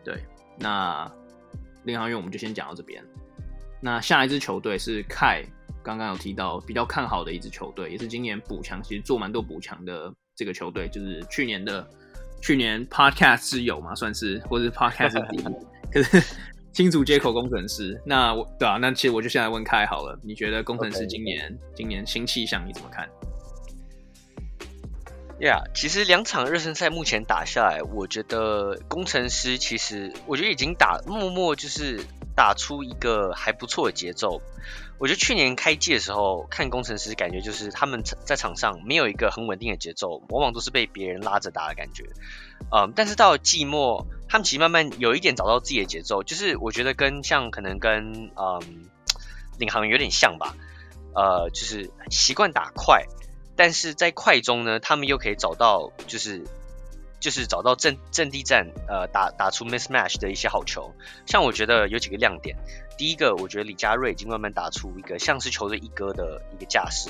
[0.04, 0.22] 对，
[0.60, 1.10] 那
[1.82, 3.04] 领航员我们就先讲到这边。
[3.80, 5.44] 那下一支球队是 Kai。
[5.84, 11.86] 刚刚有提到比较看好的一支球队，也是今年补强，其实做蛮多补强的这个球队，就是去年的
[12.40, 15.44] 去年 Podcast 是有嘛，算是或者是 Podcast 第一，
[15.92, 16.20] 可是
[16.72, 18.00] 新竹接口工程师。
[18.04, 23.08] 那我对啊，那其实我就现在问开好了，你觉得工程师今年.今年新气象你怎么看
[25.38, 32.00] ？Yeah，其实两场热身赛目前打下来，我觉得工程师其实我觉得已经打默默就是
[32.34, 34.40] 打出一个还不错的节奏。
[34.98, 42.04] 我觉得去年开季的时候看工程师，感觉就是他们在场上没有一个很稳定的节奏，往往都是被别人拉着打的感觉。
[42.70, 48.86] 嗯，但是到了季末，他们其实慢慢有一点找到自己的节奏，就是我觉得跟像可能跟嗯
[49.58, 50.54] 领航员有点像吧。
[51.14, 53.04] 呃，就是习惯打快，
[53.56, 56.44] 但是在快中呢，他们又可以找到就是。
[57.24, 60.92] 就是找到阵阵地战，呃，打打出 mismatch 的一些好球。
[61.24, 62.54] 像我觉得有几个亮点，
[62.98, 67.08] 第一个，我觉得李佳瑞已经慢慢打出一个像是球队一哥的一个架势。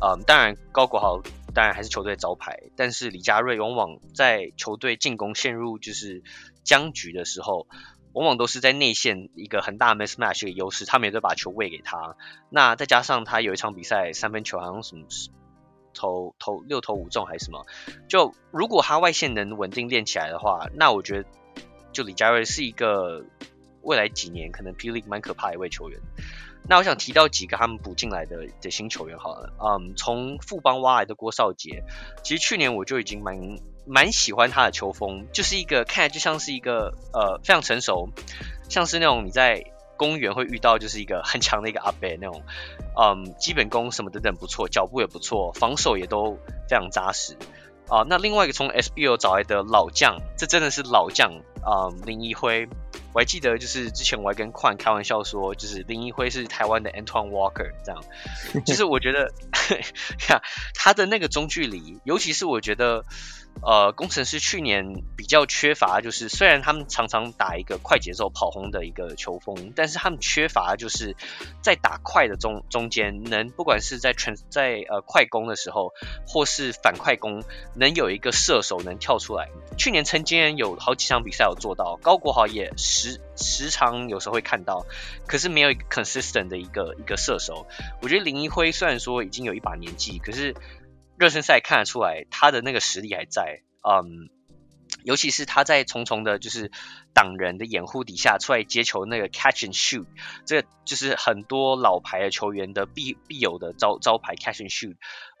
[0.00, 1.20] 嗯，当然高国豪
[1.52, 6.22] 当然还是球队招牌，但是李佳瑞往往在球队进攻陷入就是
[6.62, 7.66] 僵局的时候，
[8.12, 12.14] 往往都是在内线一个很大 mismatch 的优势，他们也都把球喂给他。
[12.48, 15.08] 那再加上他有一场比赛三分球好像什么。
[15.98, 17.66] 投投六投五中还是什么？
[18.08, 21.28] 就如果他外线能稳定练起来的话，那我觉得
[21.92, 23.24] 就李佳瑞是一个
[23.82, 25.98] 未来几年可能 P League 蛮可怕的一位球员。
[26.68, 31.82] 那我想提到几个他们补进来的的新球员好了，嗯，从富邦挖来的郭少杰，
[32.22, 33.36] 其实去年我就已经蛮
[33.84, 38.08] 蛮喜欢他的球风，就是一个看来就像是一个呃非常成熟，
[38.68, 39.64] 像是那种你在。
[39.98, 42.42] 公园会遇到就是一个很强的一个阿伯那种，
[42.96, 47.34] 嗯，基本功什么等等不错，脚步也不错，防守也都非常扎实。
[47.88, 51.32] 啊、呃，那另外一个从 SBO 找来的老将，这真的是老将
[51.62, 52.68] 啊，林一辉。
[53.14, 58.04] 我还记得，就是之前我还跟宽开玩笑说，就是林一辉是台湾的 Antoine Walker 这样。
[58.64, 59.32] 就是我觉得，
[60.30, 60.40] 呀，
[60.74, 63.04] 他的那个中距离，尤其是我觉得。
[63.60, 71.16] 呃，工程师去年比较缺乏，就是虽然他们常常打一个快节奏跑轰的一个球风，但是他们缺乏就是
[71.60, 75.92] 在打快的中中间，能不管是在全在呃快攻的时候，
[76.24, 77.42] 或是反快攻，
[77.74, 79.48] 能有一个射手能跳出来。
[79.76, 84.86] 去年曾经有好几场比赛有做到，高国豪也时时常有时候会看到，
[85.26, 87.66] 可是没有一个 consistent 的一个一个射手。
[88.00, 90.54] 我觉得林一辉虽然说已经有一把年纪，可是。
[91.18, 94.30] 热身赛看得出来，他的那个实力还在，嗯，
[95.02, 96.70] 尤其是他在重重的，就是
[97.12, 100.06] 挡人的掩护底下出来接球，那个 catch and shoot，
[100.46, 104.94] 这个就是很多老牌的球员的必必有的招招牌 catch and shoot，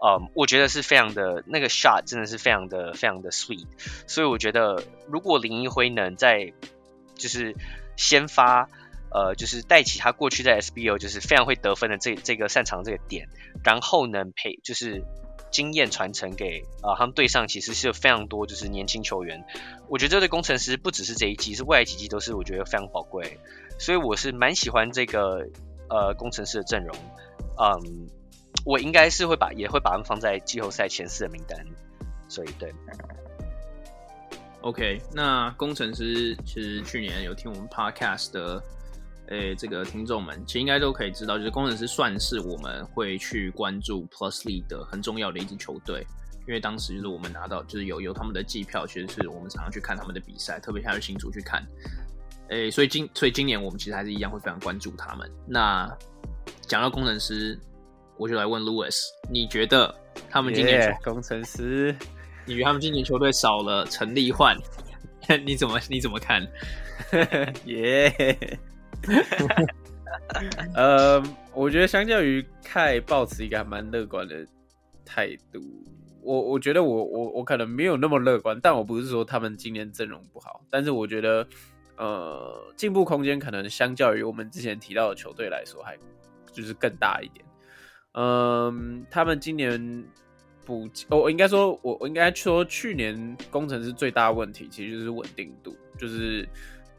[0.04, 3.66] 嗯，我觉得是非常的那个 shot 真的是非常的非常的 sweet，
[4.08, 6.52] 所以我觉得如果林一辉能在
[7.14, 7.54] 就是
[7.96, 8.68] 先发，
[9.12, 13.28] 呃，就是带起他过去在 SBO 就是非常会得分的这这个擅长这个点，
[13.62, 15.04] 然后能陪就是。
[15.50, 19.44] 经验传承给啊、他们队上其实是有非常多就是年轻球员，
[19.88, 23.38] 我觉得这对工程师不只是这一季，是未来几季都是我觉得非常宝贵，
[23.78, 25.46] 所以我是蛮喜欢这个
[25.88, 26.94] 呃工程师的阵容，
[27.58, 28.08] 嗯，
[28.64, 31.58] 我应该是会把也会把他们放在季后赛前四的名单，
[32.28, 32.72] 所以对
[34.60, 38.62] ，OK，那工程师其实去年有听我们 Podcast 的。
[39.30, 46.06] 诶、欸，这个听众们其实应该都可以知道，就是工程师算是我们会去关注 Plus League 的很重要的一支球队，
[46.46, 51.62] 因为当时就是我们拿到就是有有他们的季票，其实是我们常常去看他们的比赛，特别像是新竹去看。
[52.48, 55.30] 诶、欸，所以今所以今年我们其实还是一样会非常关注他们。
[55.46, 55.86] 那
[56.62, 57.58] 讲到工程师，
[58.16, 58.96] 我就来问 Louis，
[59.30, 59.94] 你觉得
[60.30, 61.94] 他们今年工程师？
[62.46, 64.56] 你觉得他们今年球队少了陈立焕，
[65.44, 66.42] 你怎么你怎么看？
[67.66, 68.58] 耶、yeah.。
[70.74, 71.22] 呃，
[71.54, 74.46] 我觉得相较于开抱持一个还蛮乐观的
[75.04, 75.60] 态度，
[76.22, 81.46] 我我觉得我我我可能没有那么乐观，但我不是说他们今年阵容不好，但是我觉得
[81.96, 85.96] 呃进步空间可能相较于我们之前提到的球队来说还
[86.52, 87.44] 就是更大一点。
[88.12, 90.04] 嗯、他们今年
[90.66, 96.48] 补，我应该说我我应该说去年工程师最大问题其实就是稳定度，就是。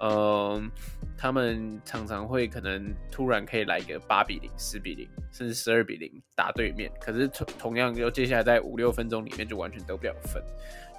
[0.01, 0.71] 嗯，
[1.17, 10.41] 他们常常会可能突然可以来一个八比零、十比零，甚至十二比零打对面，可是同同样又接下来在五六分钟里面就完全得不了分，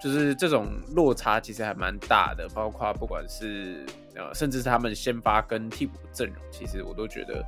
[0.03, 2.47] 就是这种落差其实还蛮大的。
[2.55, 7.43] 包括不管是呃，甚至是他们先发跟替补的阵容，其实我都觉得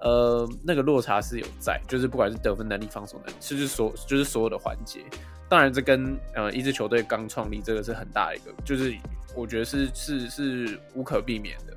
[0.00, 5.00] 呃那个落差是有在，就是不管是得分能力、防守能力，就是所就是所有的环节。
[5.48, 8.96] 当然，这跟呃一支球队刚创立这个是很大一个，就是
[9.34, 11.76] 我觉得是是是无可避免的。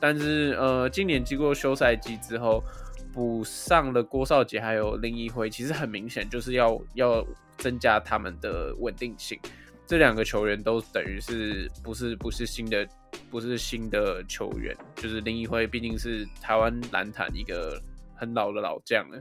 [0.00, 2.62] 但是呃，今年经过休赛季之后，
[3.12, 7.26] 补上了郭少杰还有林一辉，其实很明显就是要要
[7.58, 9.38] 增加他们的稳定性。
[9.86, 12.88] 这两个球员都等于是不是不是新的
[13.30, 17.80] 不是新的球员，就是林一辉毕竟是台湾篮坛一个。
[18.14, 19.20] 很老的老将了，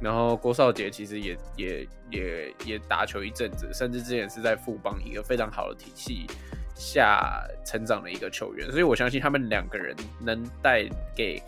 [0.00, 6.28] 然后郭少杰其实也也也也打球一阵子，甚至之前是在富邦一个非常好的体系
[6.76, 11.42] 下成长的一个球员，所以我相信他们两个人能带给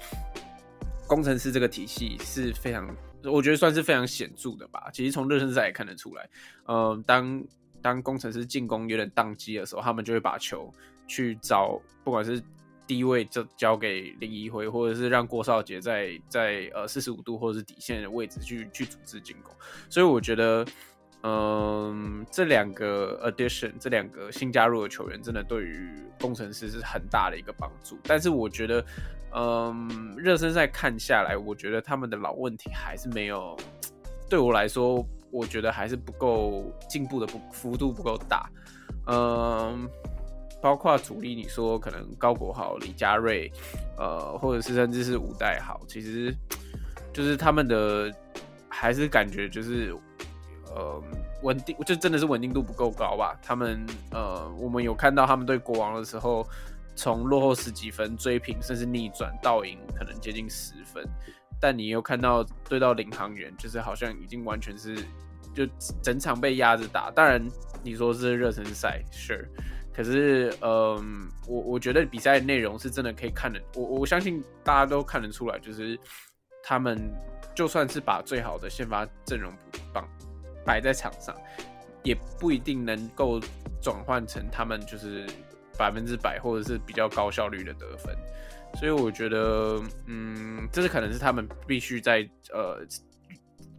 [1.07, 2.89] 工程师这个体系是非常，
[3.23, 4.91] 我觉得算是非常显著的吧。
[4.93, 6.29] 其实从热身赛也看得出来，
[6.67, 7.45] 嗯，当
[7.81, 10.73] 当工程师进攻有点宕机的时候，他们就会把球
[11.07, 12.43] 去找，不管是。
[12.89, 19.55] 低位就交给林一辉，或者是让郭少杰在在呃四十五度或者是底线的位置去去组织进攻，
[19.91, 20.65] 所以我觉得，
[21.23, 25.91] 嗯，这两个 addition 这两个新加入的球员，真的对于
[26.21, 27.99] 工程师是很大的一个帮助。
[28.05, 28.85] 但是我觉得，
[29.35, 33.57] 嗯，热身赛看下来，我觉得他们的老问题还是没有，
[34.29, 38.51] 对我来说，我觉得还是不够进步的不幅度不够大，
[39.07, 39.89] 嗯。
[40.61, 43.49] 包括主力，你说可能高国豪、李佳瑞，
[43.97, 46.35] 呃，或者是甚至是吴岱豪，其实
[47.13, 48.13] 就是他们的
[48.69, 49.95] 还是感觉就是
[50.75, 51.03] 呃
[51.43, 53.39] 稳定，就真的是稳定度不够高吧。
[53.43, 56.47] 他们呃，我们有看到他们对国王的时候，
[56.97, 61.05] 从落后十几分追平，甚至逆转倒赢，可能接近十分。
[61.61, 64.97] 但你又看到对到领航员，就是好像已经完全是
[65.55, 65.67] 就
[66.03, 67.11] 整场被压着打。
[67.11, 67.41] 当然
[67.83, 69.47] 你说是热身赛，Sure。
[69.93, 75.99] 可是，嗯，我我觉得比赛内容是真的可以看的，我我相信大家都看得出来，就是
[76.63, 76.97] 他们
[77.53, 79.53] 就算是把最好的先发阵容
[79.93, 80.09] 放
[80.69, 81.35] 摆在场上，
[82.03, 83.41] 也不一定能够
[83.81, 85.27] 转换成他们就是
[85.79, 88.15] 百分之百或者是比较高效率的得分。
[88.75, 92.87] 所以我觉得，嗯，这是可能是他们必须在呃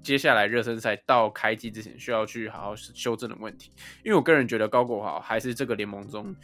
[0.02, 3.72] 接下来热身赛到开季之前需要去好好修正的问题。
[4.04, 6.36] 因为我个人觉得高国豪还是这个联盟中，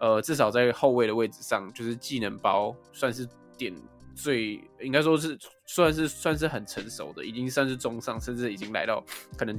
[0.00, 3.24] 呃，至少在后卫的位置上，就是技能包算是
[3.56, 3.72] 点
[4.16, 9.02] 最应该说是算是算是很成熟的，已经算是中上，甚至已经来到
[9.38, 9.56] 可能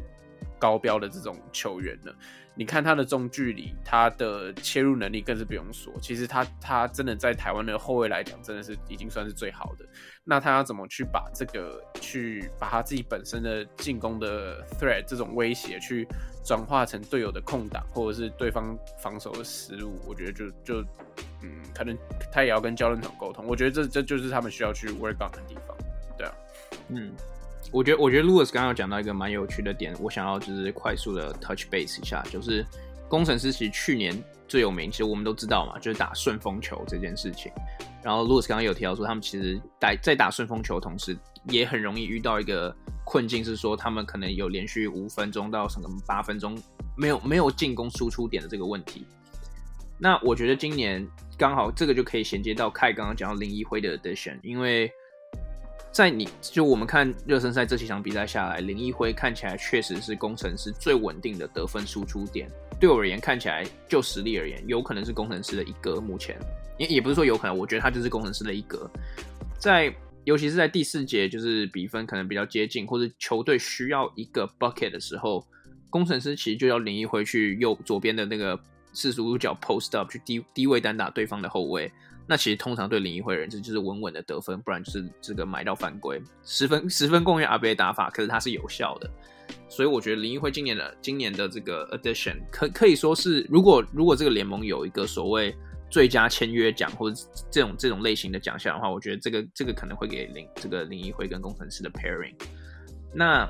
[0.64, 2.16] 高标的这种球员了。
[2.56, 5.92] 你看他的中距离，他的切入能力更是不用说。
[6.00, 9.84] 其实他他真的在台湾的后卫来讲，真的是已经算是最好的。
[10.24, 16.08] 那他要怎么去把这个去把他自己本身的进攻的 threat 这种威胁去
[16.46, 20.00] 转化成队友的空档，或者是对方防守的失误？
[20.08, 20.82] 我觉得就就
[21.42, 21.98] 嗯，可能
[22.32, 23.46] 他也要跟教练团沟通。
[23.48, 25.76] 我觉得这这就是他们需要去 work on 的地方。
[26.16, 26.34] 对啊，
[26.90, 27.12] 嗯。
[27.72, 32.64] 我觉得，我觉得 Louis 刚刚有讲到一个蛮有趣的点，我想要就是快速的 touch base 一下，就是
[33.10, 34.16] 工程师其实去年
[34.48, 37.52] 最有名，其实我们都知道嘛，就是打顺风球这件事情。
[38.04, 46.56] 然后 Louis 刚刚有提到说，他们其实在在打顺风球同时，也很容易遇到一个困境，是说他们可能有连续五分钟到什么八分钟
[46.96, 49.06] 没有没有进攻输出点的这个问题。
[49.98, 51.08] 那我觉得今年
[51.38, 54.92] 刚好这个就可以衔接到 Kai 刚刚讲到林一辉的 addition，因为。
[55.94, 62.50] 在你就我们看热身赛这几场比赛下来，林一辉看起来确实是工程师最稳定的得分输出点。
[62.80, 66.02] 对我而言，看起来就实力而言，有可能是工程师的一格。
[66.02, 66.36] 目前
[66.80, 68.90] 也也不是说有可能，我觉得他就是工程师的一格。
[69.60, 75.46] 在尤其是在第四节，就是比分可能比较接近，或者球队需要一个 bucket 的时候，
[75.92, 78.60] 工程师其实就要林一辉去右左边的那个
[78.94, 81.92] 四十五度角 post up 去低低位单打对方的后卫。
[82.28, 89.10] 那其实通常对林一辉人，这就是稳稳的得分，不然就是这个买到犯规，十分十分贡献阿贝打法，可是它是有效的，
[89.68, 95.56] 所以我觉得林一辉今年的今年的这个 addition 可可以说是，如果如果这个联盟有一个所谓
[95.90, 97.22] 最佳签约奖或者
[97.52, 102.36] 这种这种类型的奖项的话，我觉得这个这个可能会给林这个林一辉跟工程师的 pairing，
[103.14, 103.48] 那。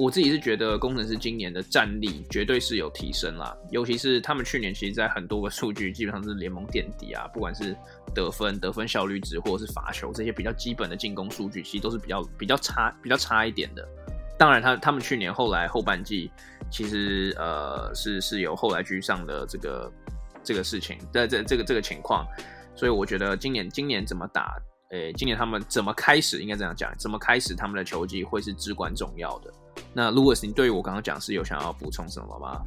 [0.00, 7.76] 我自己是觉得工程师今年的战力绝对是有提升啦，尤其是他们去年其实，在很多个数据基本上是联盟垫底啊，不管是
[8.14, 13.86] 得分、得分效率值，或者是罚球这些比较基本的进攻数据，其实都是比较比较差、比较差一点的。
[14.38, 16.30] 当然他，他们去年后来后半季
[16.70, 19.92] 其实呃是是有后来居上的这个
[20.42, 22.26] 这个事情，在这这个这个情况，
[22.74, 24.56] 所以我觉得今年今年怎么打，
[24.92, 29.52] 诶，今年他们怎么开始，应该这样讲，怎么开始他们的球技会是至关重要的。
[29.92, 32.62] 那 Louis，你对于我刚刚讲是有想要补充什么吗？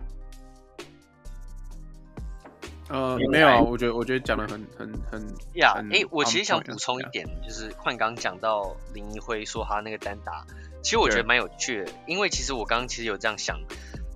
[2.89, 5.21] 呃，没有啊，我觉得我觉得讲的很很很
[5.55, 5.73] 呀。
[5.77, 10.45] 哎、yeah, 欸，我其实想补充一点，就是换刚讲到林一辉说他那个单打，
[10.83, 13.57] 其实我觉得蛮有趣的，因为其实我刚刚其实有这样想，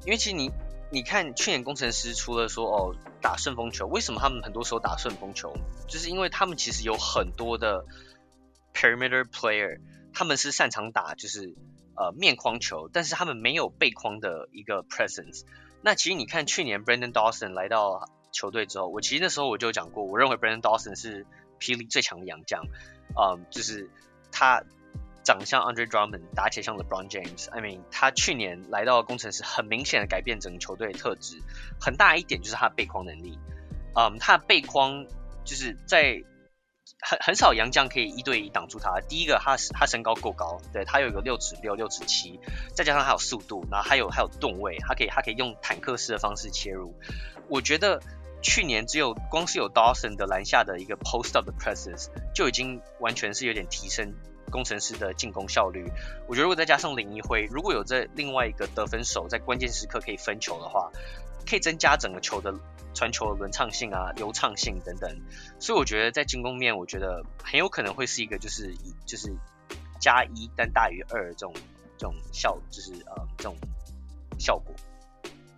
[0.05, 0.51] 因为其实你
[0.91, 5.53] 你看去年工程师除了说哦打顺风球，为什么他们很多时候打顺风球？
[5.87, 7.85] 就是因为他们其实有很多的
[8.75, 9.79] perimeter player，
[10.13, 11.55] 他们是擅长打就是。
[11.97, 15.45] 呃，面框球，但是他们没有背框的一个 presence。
[15.81, 21.25] 那其实你看，去年 Brandon Dawson 来到球队之后，我其实那时候我就讲过，我认为 Brandon Dawson 是
[21.59, 22.63] 霹雳最强的洋将。
[23.19, 23.89] 嗯，就是
[24.31, 24.63] 他
[25.23, 27.49] 长相 Andre Drummond，打起来像 LeBron James。
[27.49, 31.41] I mean，他去年来到工程师，很明显的改变整个球队的特质。
[31.81, 33.39] 很大一点就是他的背框能力。
[33.95, 35.07] 嗯，他的背框
[35.43, 36.23] 就是在。
[36.99, 38.99] 很很少洋将可以一对一挡住他。
[39.07, 42.39] 第一个，他他身高够高，对，他有一个六尺六、六尺七，
[42.73, 46.93] 再加上他有速度，然后还有还有吨位，他可以他可以用坦克式的方式切入。
[47.47, 48.01] 我觉得
[48.41, 54.13] 去年只有光是有 Dawson 的篮下的一个 post up 的 presence 就已经完全是有点提升
[54.49, 55.85] 工程师的进攻效率。
[56.27, 60.91] 我觉得如果再加上林一辉，如果有这另外一个得分手在关键时刻可以分球的话，
[61.47, 62.53] 可以增加整个球的。
[62.97, 65.07] 传球的轮畅性啊、流畅性等等，
[65.59, 69.31] 所以我觉得在进攻面，我觉得很有可能会是一个就是一就是
[69.99, 71.53] 加一但大于二这种
[71.95, 73.55] 这种效，就是呃这种
[74.39, 74.73] 效果。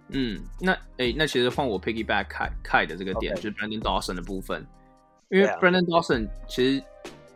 [0.10, 4.68] 嗯，那诶、欸，那其实换我 piggyback Kai Kai 的这个点.就是 Brandon Dawson 的部分，
[5.30, 6.84] 因为 Brandon Dawson 其实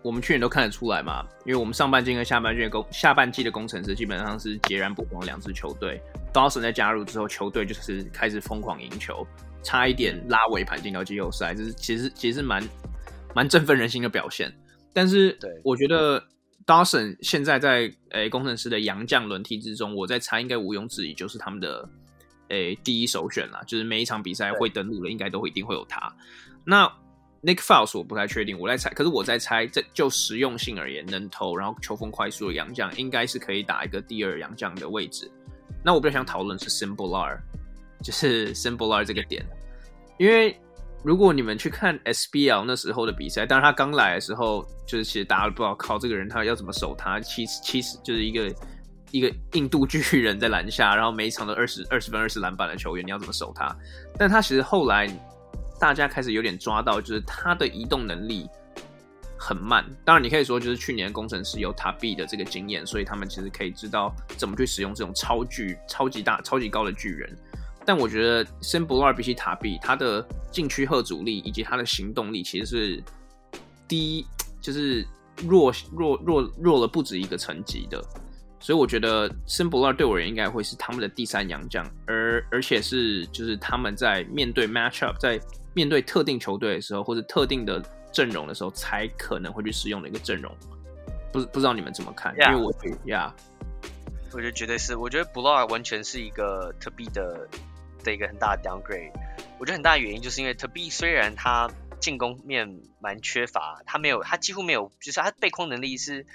[0.02, 6.02] 我们去年都看得出来嘛，因为我们上半季跟下半季的攻下半季的工程师基本上是截然不同的两支球队。
[6.34, 9.26] Dawson 在加入之后，球队就是开始疯狂赢球。
[9.64, 12.64] 差一点拉尾盘进到季后赛，这是其实其实蛮
[13.34, 14.54] 蛮振奋人心的表现。
[14.94, 16.24] 但是，我觉得
[16.66, 21.90] Dawson 现在在诶工程师的洋将轮替之中，我在猜应该毋庸置疑就是他们的
[22.50, 23.64] 诶第一首选啦。
[23.66, 26.14] 就是每一场比赛会登陆的，应该都会一定会有他。
[26.66, 26.86] 那
[27.42, 35.30] Nick Foles 我不太确定，我在猜，可是我在猜，这就实用性而言，能投然后球风快速的洋将，应该是可以打一个第二洋将的位置。
[35.84, 37.42] 那我比较想讨论是 Simple R。
[38.04, 39.44] 就是 Sam Bullard 这个点，
[40.20, 40.60] 因为
[41.04, 48.54] 如果你们去看 SBL 那时候的比赛，当然他刚来的时候，就是其实大家都不知道靠这个人他要怎么守他，七十七十就是一个
[49.12, 53.76] 一个印度巨人在篮下，然后每一场都二十二十分二十篮板的球员，你要怎么守他？
[54.18, 55.08] 但他其实后来
[55.80, 58.48] 大家开始有点抓到，就是他的移动能力。
[59.36, 67.38] 很慢，当然你可以说就是去年工程师有塔比的这个经验，所以他们其实可以知道怎么去使用这种超巨、超级大、超级高的巨人。
[67.86, 73.04] 但我觉得 Sam Bullard 比起塔比，他的禁区吓阻力以及他的行动力其实是
[73.88, 74.26] 低，
[74.62, 75.06] 就是
[75.48, 78.04] 弱弱弱弱了不止一个层级的。
[78.60, 85.40] 所以我觉得 Sam Bullard 对我而言应该会是他们的第三洋将，而而且是就是他们在面对 matchup，在
[85.74, 87.84] 面对特定球队的时候，或者特定的。
[88.14, 90.56] 阵容的时候才可能会去使用的一个阵容，
[91.32, 92.52] 不不知道你们怎么看？Yeah.
[92.52, 92.72] 因为我
[93.06, 93.34] 呀
[93.82, 94.36] ，yeah.
[94.36, 97.50] 我觉得绝对是，我觉得 Bullard 完全是一个特币的
[98.04, 99.12] 的一个很大的 downgrade。
[99.60, 106.26] 我觉得很大的原因就是因为特币虽然他进攻面蛮缺乏，他没有，他几乎没有，就是他背筐能力是，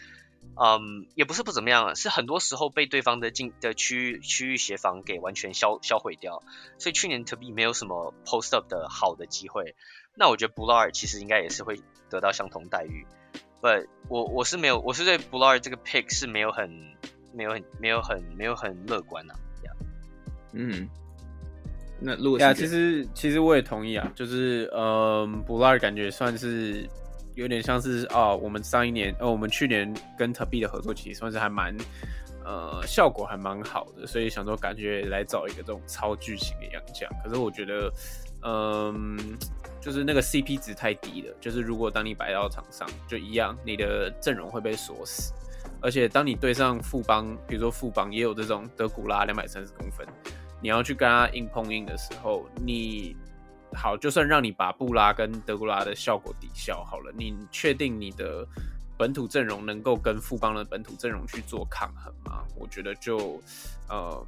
[0.56, 6.42] 嗯，也不是不怎么样，是很多时候被对方的进的区域区域协防给完全销销毁掉，
[6.78, 9.76] 所以去年特币没有什么 post up 的好的机会。
[10.14, 13.06] 那我觉得 Bular 其实应该也是会得到相同待遇
[13.60, 16.96] ，But 我我是没有，我是对 Bular 这个 pick 是没有很
[17.34, 19.38] 没有很没有很没有很乐观呐、啊。
[20.52, 20.88] 嗯，
[22.00, 26.88] 那如果呀，其实其实我也同意啊，就是呃，Bullard 感觉算是
[27.34, 31.76] 有点像是哦，我们上一年呃，我们去年跟特币的合作其实算是还蛮
[32.44, 37.92] 呃效果还蛮好的，所以想说感觉来找一个这种超巨型的洋将，可是我觉得
[38.42, 39.16] 嗯。
[39.16, 39.38] 呃
[39.80, 45.32] 就是那个 CP 值太低了，就是如果当你摆到场上，就一样，你的阵容会被锁死。
[45.80, 50.04] 而且当你对上富邦，比如说富邦也有这种德古拉两百三十公分，
[50.60, 53.16] 你要去跟他硬碰硬的时候，你
[53.74, 58.46] 好，就算让你把布拉跟德古拉的效果抵消好了，你确定你的
[58.96, 62.44] 本土阵容能够跟富邦的本土阵容去做抗衡吗？
[62.56, 63.40] 我觉得就
[63.88, 64.26] 呃。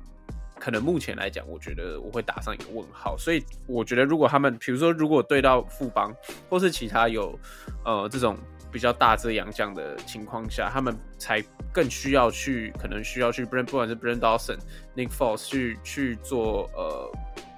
[0.62, 3.16] 可能目前来讲，我觉得我会打上一个问号。
[3.16, 6.14] 所以我觉得，如果他们，比如说，如果对到富邦
[6.50, 7.34] 或是其他有
[7.82, 8.36] 呃这种
[8.72, 11.42] 比较大只洋将的情况下，他们才
[11.72, 14.58] 更需要去，可能需要去，不管是 Brand Dawson、
[14.96, 17.10] Nick Foles 去去做呃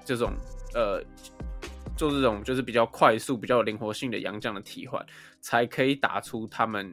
[0.04, 0.32] 这种
[0.74, 1.02] 呃
[1.96, 5.04] 做这种就是比较快速、比较有灵活性的洋将的替换，
[5.40, 6.92] 才可以打出他们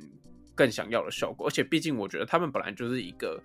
[0.56, 1.48] 更想要的效果。
[1.48, 3.42] 而且，毕竟我觉得他们本来就是一个。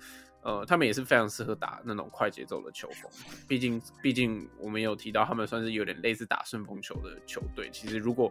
[0.47, 3.11] 呃，他们也是非常适合打那种快节奏的球风，
[3.49, 7.71] 毕竟，毕竟我们有提到，他们算是有点类似打顺风球的球队。
[7.73, 8.31] 其实，如果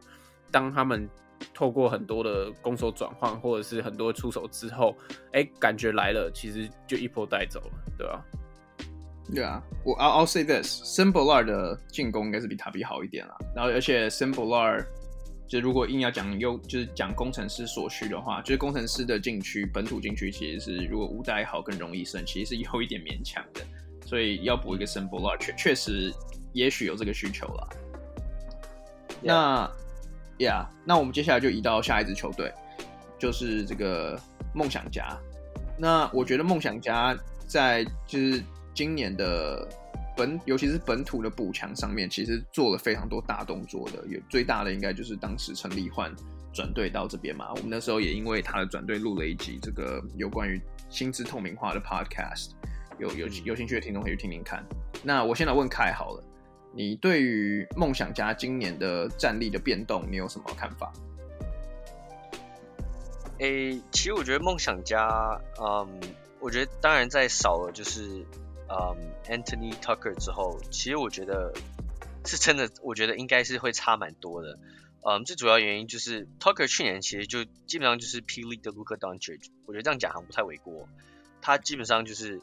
[0.53, 1.09] 当他们
[1.53, 4.95] 透过很多的攻守转换，或者是很多出手之后，
[5.33, 8.23] 哎、欸，感觉来了，其实就一波带走了，对吧？
[9.33, 13.35] 对啊，我 I'll, I'll say this，Sam Bullard 的进攻应该是比塔比好一点啦。
[13.55, 14.85] 然后，而且 Sam Bullard
[15.47, 23.61] 就如果硬要讲优，就是讲工程师所需的话，就是工程师的禁区本土禁区其实是如果乌代好更容易胜，其实是有一点勉强的，
[24.05, 26.13] 所以要补一个 Sam Bullard 确确实
[26.53, 27.69] 也许有这个需求了。
[29.23, 29.27] Yeah.
[29.27, 29.71] 那
[30.37, 32.53] ，Yeah，那我们接下来就移到下一支球队，
[33.17, 34.19] 就是这个
[34.53, 35.17] 梦想家。
[35.77, 37.17] 那我觉得梦想家
[37.47, 39.67] 在就是今年的。
[40.15, 44.05] 本尤其是本土的补强上面，其实做了非常多大动作的。
[44.07, 46.13] 有最大的应该就是当时陈立焕
[46.53, 47.49] 转队到这边嘛。
[47.49, 52.51] 我们那时候也因为他的转队录了一集这个有关于薪资透明化的 podcast，
[52.99, 54.63] 有有有兴趣的听众可以去听听看。
[55.01, 56.23] 那我先来问凯好了，
[56.73, 60.91] 你对于梦想家今年的战力的变动，你有什么看法？
[63.39, 65.99] 诶、其实我觉得梦想家，嗯，
[66.39, 68.25] 我觉得当然在少了就是。
[68.75, 71.53] 嗯、，Anthony Tucker 之后，其实我觉得
[72.25, 74.57] 是真的，我觉得应该是会差蛮多的。
[75.01, 80.89] 嗯、最主要原因就是 Tucker 去年其实就基本上就是 P League 的 Luka Doncic，我觉得这样讲好像不太为过。
[81.39, 82.41] 他基本上就是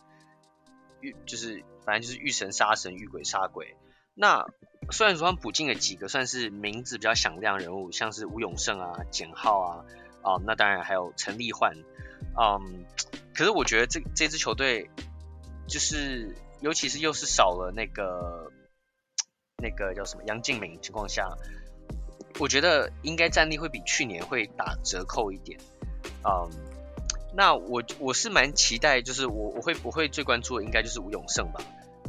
[1.00, 3.74] 遇就是反正就是遇神杀神，遇鬼杀鬼。
[4.20, 4.46] 那
[4.90, 9.84] 虽然说他们补进了几个算是名字比较响亮人物，像是吴永胜啊、简浩啊，
[10.22, 11.74] 啊、那当然还有陈立焕。
[12.38, 12.84] 嗯、
[13.34, 14.90] 可是我觉得这这支球队。
[15.66, 18.50] 就是，尤其是又是少了那个
[19.62, 21.28] 那个叫什么杨敬敏情况下，
[22.40, 25.60] 我觉得应该战力会比去年会打折扣一点。
[26.24, 26.50] 嗯，
[27.36, 31.62] 那我我是蛮期待，就是我我会我会最关注的应该就是吴永胜吧。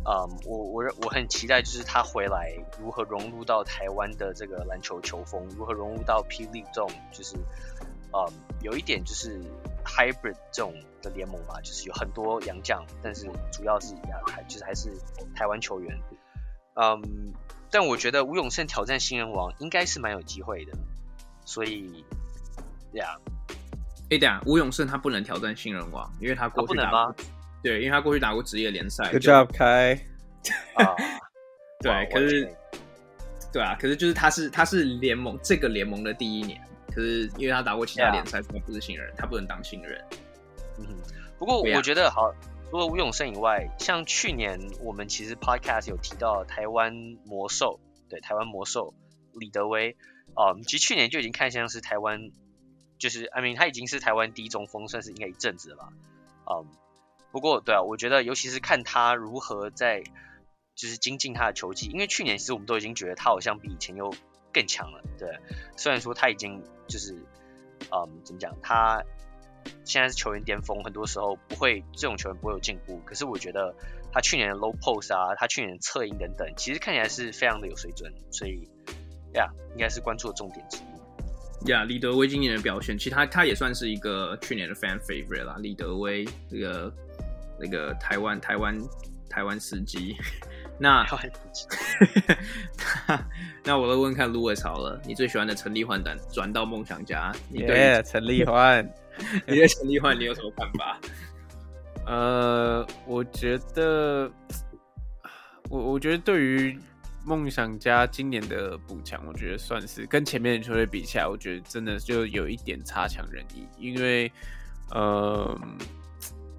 [0.05, 7.35] 嗯，我我我很期待就是他回来如何融入到台湾的这个篮球球风，如何融入到霹雳这种就是
[8.13, 9.39] 嗯有一点就是
[9.85, 10.73] hybrid 这种。
[11.03, 13.95] 的联盟嘛，就是有很多洋将，但是主要是
[14.27, 14.91] 还就是还是
[15.33, 15.99] 台湾球员。
[16.75, 17.33] 嗯，
[17.71, 20.73] 但我觉得吴永胜挑战新人王应该是蛮有机会的，
[21.43, 22.05] 所以，
[22.93, 23.17] 呀，
[24.11, 27.15] 哎，等下吴永胜他不能挑战新人王，因为他过去打过，
[27.63, 29.09] 对，因为他过去打过职业联赛。
[29.11, 29.93] Good job，开。
[30.75, 30.95] 啊，
[31.79, 32.53] 对，可是，
[33.53, 40.03] 对啊，可是就是他是他是联盟这个联盟的第一年，可是因为他打过其他联赛，他不是新人，他不能当新人。
[40.79, 40.85] 嗯，
[41.37, 42.33] 不过我觉得好。
[42.69, 46.93] 除了吴永胜以外，像去年我们其实 podcast 有提到台湾
[47.25, 48.93] 魔兽，对，台湾魔兽
[49.33, 49.97] 李德威，
[50.35, 52.31] 啊、嗯，其实去年就已经看像是台湾，
[52.97, 55.89] 就是 I mean 他已经是台湾第一中锋，算是应该一阵子了吧，
[56.49, 56.65] 嗯，
[57.31, 60.03] 不过对啊，我觉得尤其是看他如何在
[60.75, 64.13] 就是精进他的球技，因为去年其实我们都已经觉得他好像比以前又
[64.53, 65.29] 更强了，对，
[65.77, 67.13] 虽然说他已经就是，
[67.91, 69.03] 嗯，怎么讲他。
[69.85, 72.99] 现在是球员巅峰，很多时候不会这种球员不会有进步。
[73.05, 73.75] 可是我觉得
[74.11, 78.11] 他去年的 low post 啊，他去年的策应等等，其实看起来是非常的有水准。
[78.31, 78.67] 所以，
[79.35, 81.69] 呀，应该是关注的重点之一。
[81.69, 85.57] 呀，李德威今年的表现，其实他他也算是一个去年的 fan favorite 啦。
[85.59, 86.91] 李德威这个
[87.61, 88.75] 那个台湾台湾
[89.29, 90.15] 台湾司机，
[90.79, 91.05] 那
[93.63, 98.83] 那我来问看 Louis 好了，你最喜欢的陈立焕转转到梦想家，你对陈立焕。
[99.45, 100.99] 你对陈立焕你有什么看法？
[102.07, 104.31] 呃，我觉得，
[105.69, 106.79] 我我觉得对于
[107.23, 113.67] 梦想家今年的补强，我觉得算是跟前面的球队比起来，我觉得真的就有一点差强人意。
[113.77, 114.31] 因为，
[114.89, 115.55] 呃，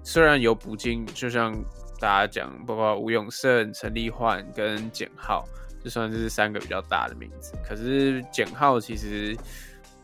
[0.03, 1.53] 虽然有补进，就像
[1.99, 5.47] 大家讲，包括吴永胜、陈立焕跟简浩，
[5.83, 9.35] 就算是三个比较大的名字，可是简浩其实。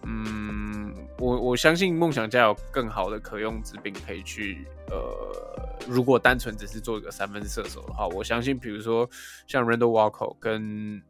[0.04, 9.06] 嗯，我我相信梦想家有更好的可用之兵可以去，呃，如果单纯只是做一个三分射手的话，我相信，比如说
[9.46, 11.02] 像 Randall Walker 跟，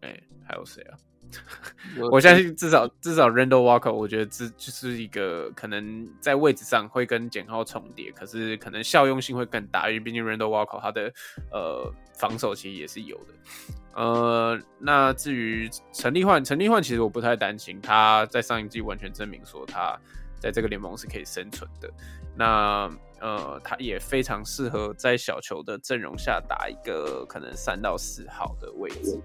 [0.00, 0.98] 哎、还有谁啊？
[2.10, 11.12] 我相信至少至少 Randall Walker，我觉得这就是一个可能在位置上会跟简浩重叠，可是可能效用性会更大，因为毕竟 Randall Walker 他的
[11.50, 13.34] 呃防守其实也是有的。
[13.94, 19.98] 呃，那至于陈立焕，陈立焕其实我不太担心，他在上一季完全证明说他
[20.40, 21.90] 在这个联盟是可以生存的。
[22.34, 29.20] 那呃，他也非常适合在小球的阵容下打一个可能三到四号的位置。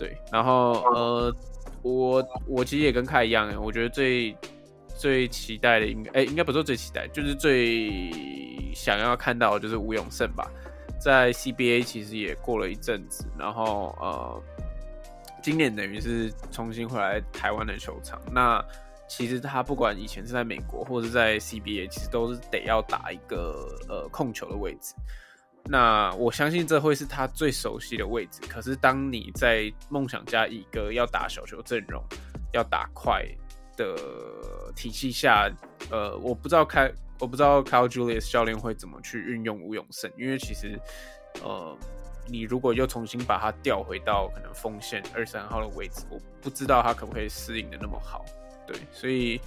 [0.00, 1.36] 对，然后呃，
[1.82, 4.34] 我我其实也跟凯一样，我觉得最
[4.96, 8.10] 最期待的应该，哎，应该不是最期待，就是最
[8.74, 10.50] 想要看到的就是吴永胜吧，
[10.98, 14.42] 在 CBA 其实也过了一阵子，然后呃，
[15.42, 18.18] 今年等于是重新回来台湾的球场。
[18.32, 18.64] 那
[19.06, 24.94] 其实他不管以前是在美国或者是在 CBA，其实都是得要打一个呃控球的位置。
[25.64, 28.40] 那我相信这会是他最熟悉的位置。
[28.48, 32.02] 可是当你在梦想家一个要打小球阵容、
[32.52, 33.24] 要打快
[33.76, 33.94] 的
[34.74, 35.48] 体系下，
[35.90, 40.80] 呃，我不知道开，我不知道 Cal Julius 教练会怎么去运用吴永胜，因为其实，
[41.42, 41.76] 呃，
[42.26, 48.24] 你如果又重新把他调回到可能锋线二三号的位置，我不知道他可不可以适应的那么好。
[48.66, 49.40] 对，所以。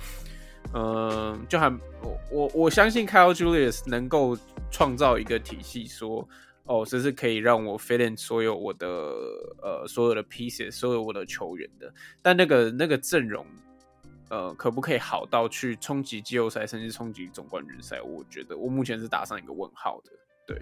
[0.76, 1.70] 嗯，就还
[2.02, 4.36] 我我我相信 Kyle Julius 能够
[4.72, 6.28] 创造一个体系说，
[6.66, 8.88] 哦，这是可以让我 fit in 所有我的
[9.62, 11.94] 呃所有的 pieces，所有我的球员的。
[12.24, 13.46] 但那个那个阵容，
[14.30, 18.02] 呃，可不可以好到去冲击季后赛，甚至冲击总冠军赛？
[18.02, 20.12] 我觉得我目前是打上一个问号的。
[20.48, 20.60] 对，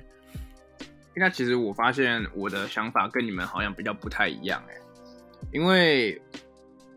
[1.16, 4.76] 那其实我发现我的想法跟你们好像比较不太一样哎，
[5.53, 6.22] 因为。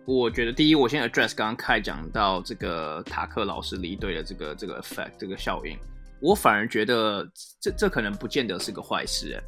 [0.07, 5.79] 我觉得第一，我先 address 刚刚凯讲到这个塔克老师离队的这个这个 effect 这个效应，
[6.21, 7.27] 我反而觉得
[7.59, 9.43] 这这可能不见得是个坏事，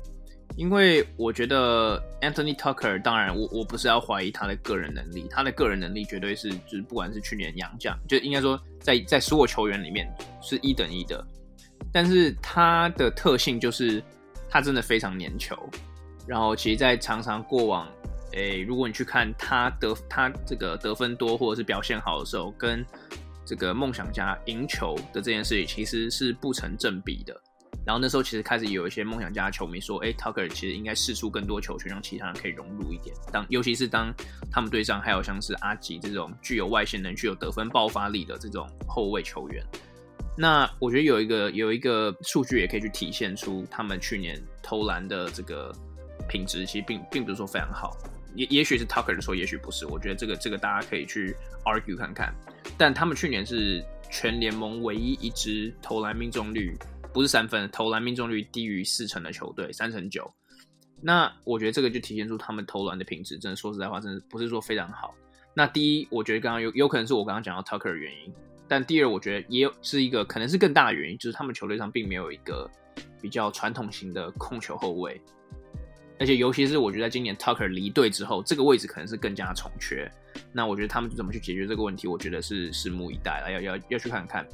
[0.56, 11.22] 因为我觉得 Anthony Tucker 当然我我不是要怀疑他的个人能力，他的个人能力绝对是就是不管是去年洋将，就应该说在在所有球员里面是一等一的，
[11.92, 14.02] 但是他的特性就是
[14.48, 15.54] 他真的非常粘球，
[16.26, 17.86] 然后其实在常常过往。
[18.36, 22.84] 诶，如果你去看他得他这个得分多或者是表现好的时候，跟
[23.46, 27.34] 这个梦想家赢球的这件事情其实是不成正比的。
[27.86, 33.14] 然后那时候其实开始有一些梦想家球迷说，诶，Tucker 其实应该试出更多球权，让其他人可以融入一点。
[33.32, 34.12] 当尤其是当
[34.50, 39.64] 他们队上还有像是阿吉这种具有外线能、具有得分爆发力的这种后卫球员，
[40.36, 45.72] 那我觉得有一个有一个数据也可以去体现出他们去年投篮的这个
[46.28, 47.96] 品质，其实并并不是说非常好。
[48.36, 49.86] 也也许是 Tucker 的错，也许不是。
[49.86, 51.34] 我觉得这个这个大家可以去
[51.64, 52.34] argue 看看。
[52.78, 56.76] 但他们去年是全联盟唯一一支投篮命中率
[57.12, 60.30] 不是三分，投篮命中率低于四成的球队，三成九。
[61.00, 65.14] 那我觉得这个就体现出他们投篮的品质，真的说实在话，真的不是说非常好。
[65.54, 68.32] 那第一，我觉得刚刚有有可能是我刚刚讲到 Tucker 的原因，
[68.68, 72.70] 但第二，我觉得也有是一个可能是更大的原因，就是他们球队上并没有一个
[73.20, 75.20] 比较传统型的控球后卫，
[76.18, 80.10] 而且尤其是我觉得在今年 Tucker 离队之后，这个位置可能是更加重缺。
[80.52, 84.46] 那我觉得他们怎么去解决这个问题，我觉得是拭目以待了，要要要去看看。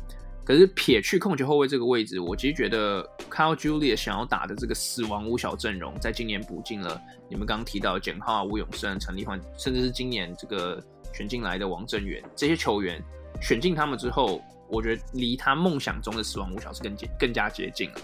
[0.45, 7.01] 可是撇去控球后卫这个位置，我其实觉得 Kyle Julius 想要打的这个死亡五小阵容，在今年补进了
[7.31, 10.83] 你们刚刚提到简浩、吴永胜、陈立焕，甚至是今年这个
[11.15, 13.01] 选进来的王正源这些球员，
[13.41, 18.01] 选进他们之后，我觉得离他梦想中的死亡五小是更接更加接近了。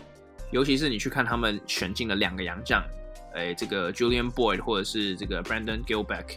[0.52, 2.80] 尤其是你去看他们选进了两个洋将，
[3.38, 6.36] 哎，这个 Julian Boyd 或者是这个 Brandon Gilbeck。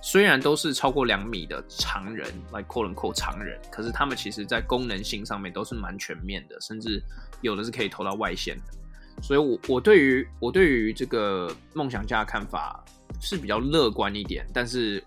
[0.00, 7.02] 虽然都是超过两米的长人，like quote unquote 长人，可是他们其实在功能性上面都是蛮全面的，甚至
[7.40, 8.72] 有的是可以投到外线的。
[9.20, 12.80] 所以我，我我对于我对于这个梦想家的看法
[13.20, 14.46] 是比较乐观一点。
[14.54, 15.02] 但是，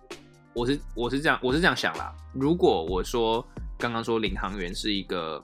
[0.53, 2.13] 我是我是这样我是这样想啦。
[2.33, 3.45] 如果我说
[3.77, 5.41] 刚刚说领航员是一个，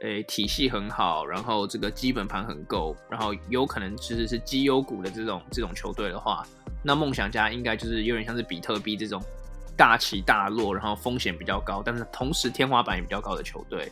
[0.00, 6.46] 诶、欸、体系很好，然后这个基本盘很够，然后有可能其实是绩优股的这种这种球队的话。
[6.84, 9.20] 那梦想家应该就是有点像是比特币这种
[9.76, 13.90] 大起大落，然后风险比较高，但是同时天花板也比较高的球队。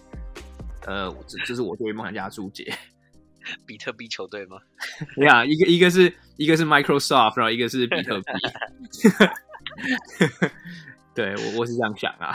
[0.87, 2.73] 呃，这这是我对于梦想家的注解。
[3.65, 4.59] 比特币球队吗？
[5.15, 8.25] 对啊，一个一个是一个是 Microsoft，然后一个是比特币。
[11.15, 12.33] 对，我我是这样想啊。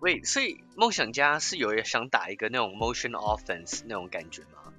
[0.00, 4.72] 喂，所以梦想家是有人想打一个那种 motion offense 那种感觉吗？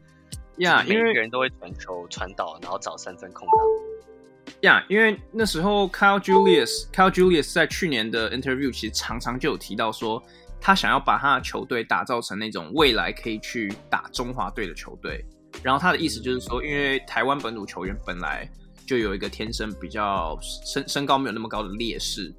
[0.57, 4.55] 呀、yeah，因为每个人都会传球传导，然后找三分空档。
[4.61, 10.21] 呀、yeah，因为那时候 Kyle Julius，Kyle Julius 在去年的 interview 其实常常就有提到说，
[10.59, 15.23] 他想要把他的球队打造成那种未来可以去打中华队的球队。
[15.61, 18.49] 然后他的意思就是说，因为台湾本土球员本来
[18.87, 22.33] 就有一个天生比较身身高没有那么高的劣势，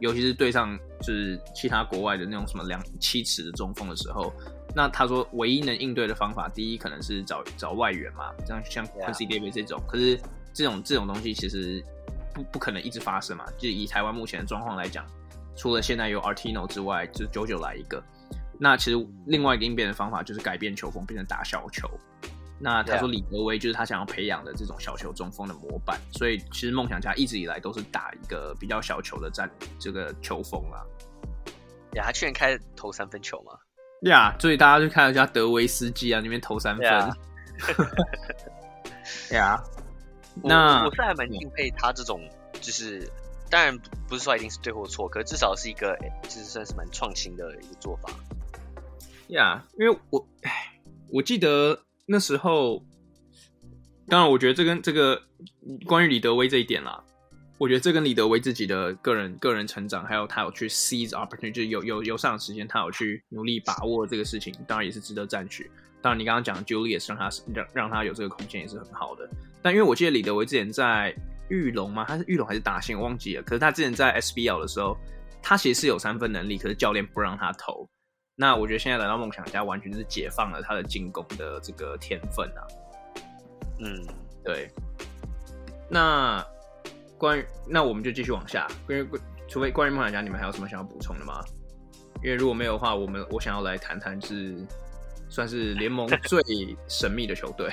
[0.00, 4.32] 尤其是对上就是其他国外的那种什么两七尺的中锋的时候，
[4.74, 10.20] 那他说唯一能应对的方法，第一可能是找找外援嘛，这样像 Quincy Davis 这种，可是。
[10.56, 11.84] 这种这种东西其实
[12.32, 15.04] 不不可能一直发生嘛，就以台湾目前的状况来讲，
[15.54, 18.02] 除了现在有 Artino 之外，就久久来一个。
[18.58, 21.86] 那其实另外一个应变的方法就是改变球风，变成打小球。
[22.58, 30.82] 那他说李德威就是他想要培养的这种小球中锋的模板，所以其实梦想家一直以来都是打一个比较小球的战这个球风啊。
[31.94, 33.52] 呀，他去年开投三分球嘛？
[34.02, 36.84] 呀，所以大家就看了一下德维斯基啊，那边投三分。
[39.32, 39.62] 呀。
[40.44, 42.20] 那我是还蛮敬佩他这种，
[42.60, 43.10] 就是
[43.48, 43.74] 当然
[44.06, 48.10] 不是说一定是对或错，可是至少是一个，就是算是蛮创新的一个做法。
[49.28, 50.28] 呀、yeah，因为我，
[51.10, 52.84] 我记得那时候，
[54.08, 55.20] 当然我觉得这跟这个
[55.84, 57.02] 关于李德威这一点啦，
[57.58, 65.68] 我觉得这跟李德威自己的个人个人成长，还有他有去 seize opportunity，就有有有上时间，他有去努力把握这个事情，当然也是值得赞许。
[66.00, 69.28] 当然，你刚刚讲的 Julius 让他让让他有这个空间也是很好的。
[69.60, 71.12] 但因为我记得李德威之前在
[71.48, 72.04] 玉龙吗？
[72.06, 73.00] 他是玉龙还是大兴？
[73.00, 73.42] 忘记了。
[73.42, 74.96] 可是他之前在 SBL 的时候，
[75.42, 77.88] 他其实是有三分能力，可是教练不让他投。
[78.36, 82.62] 那我觉得现在来到梦想家，完全就是解放了他的进攻的这个天分啊。
[83.80, 84.06] 嗯，
[84.44, 84.70] 对。
[85.88, 86.44] 那
[87.18, 89.04] 关于那我们就继续往下，因为
[89.48, 91.40] 除非关于梦想家，你们还有什么想要补充的吗？
[92.22, 94.54] 因为如果没有的话，我们我想要来谈谈是。
[95.28, 96.40] 算是联盟 最
[96.88, 97.68] 神秘的球队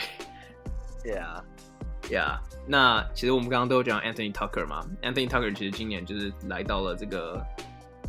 [1.05, 2.39] ，Yeah，Yeah。
[2.65, 7.39] 那其实我们刚刚都有讲 Anthony Tucker 嘛，Anthony Tucker 其实今年就是来到了这个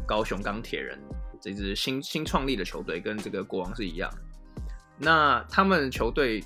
[0.07, 0.99] 高雄钢铁人
[1.45, 4.11] 这支新新创立的球队，跟这个国王是一样。
[4.97, 6.43] 那他们球队，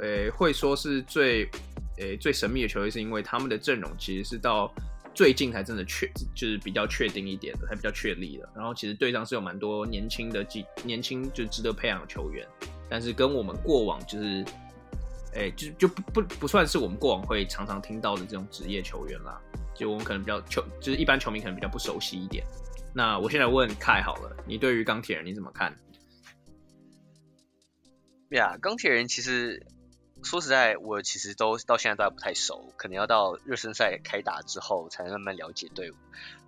[0.00, 1.44] 呃、会说是最，
[1.98, 4.74] 呃、最神秘的球队，是因为他们的阵容其实是到。
[5.14, 8.46] 最近才真的确就是比较确定一点的，才比较确立的。
[8.54, 12.46] 然后其实队上是有蛮多年轻的、几年轻就值得培养的球员，
[12.86, 14.44] 但是跟我们过往就是，
[15.34, 19.40] 哎、就就不不不算是我们过往会常常听到的这种职业球员啦。
[19.74, 22.44] 就我们可能比较球，就是一般球迷可能比较不熟悉一点。
[22.96, 25.76] 那我现在问凯好了，你对于钢铁人你怎么看？
[28.30, 29.66] 呀，钢铁人其实。
[30.24, 35.94] 说实在，我其实都到现在都还不太熟，可能要到热身赛开打之后才能慢慢了解队伍。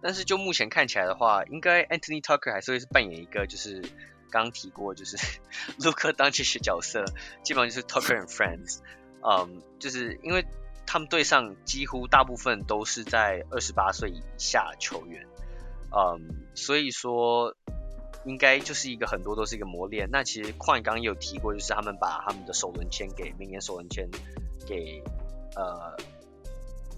[0.00, 3.84] 但是就目前看起来的话，应该 Anthony Tucker 还是会是扮演一个就是
[4.30, 5.18] 刚提过就是
[5.78, 7.04] Luka Doncic 的角色，
[7.44, 8.78] 基本上就是 Tucker and Friends。
[9.22, 10.44] 嗯，就是因为
[10.86, 15.24] 他们队上几乎大部分都是在二十八岁以下球员，
[15.92, 17.54] 嗯，所以说。
[18.24, 20.06] 应该就是一个很多都是一个磨练。
[20.10, 24.06] 那其实矿刚刚也有提过，就是他们把他们的首轮签给明年首轮签
[24.66, 25.00] 给
[25.54, 25.96] 呃，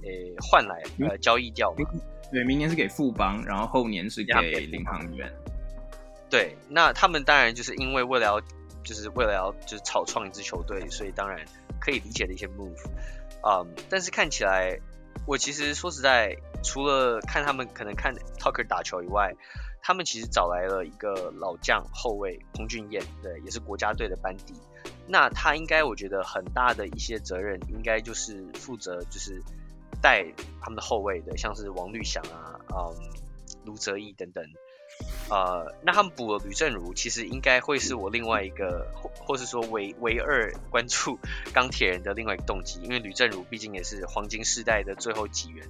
[0.03, 1.89] 诶换来呃交易掉嘛。
[2.33, 5.31] 对，明年是给富邦，然后后年是给领航员。
[6.29, 8.41] 对，那他们当然就是因为为了要，
[8.83, 11.39] 就是为了要就是草创一支球队，所以当然
[11.79, 12.83] 可以理解的一些 move。
[13.47, 14.77] 嗯，但是看起来，
[15.27, 19.35] 我其实说实在，除了看他们可能看 Tucker 打球以外，
[19.81, 24.55] 他们其实找来了一个老将后卫彭俊彦，对，也是国家队的班底。
[25.07, 29.43] 那他应该，我觉得很大的一些责任，应该就是负责就是
[30.03, 30.25] 带
[30.61, 32.95] 他们的后卫的，像是王绿翔啊，嗯，
[33.65, 34.45] 卢哲义等等。
[35.31, 41.19] 呃，那他们补了吕正如，其实应该会是我另外一个，或或是说唯唯二关注
[41.55, 45.65] 钢铁人的另外一个动机，因为吕正如毕竟也是黄金世代的最后几员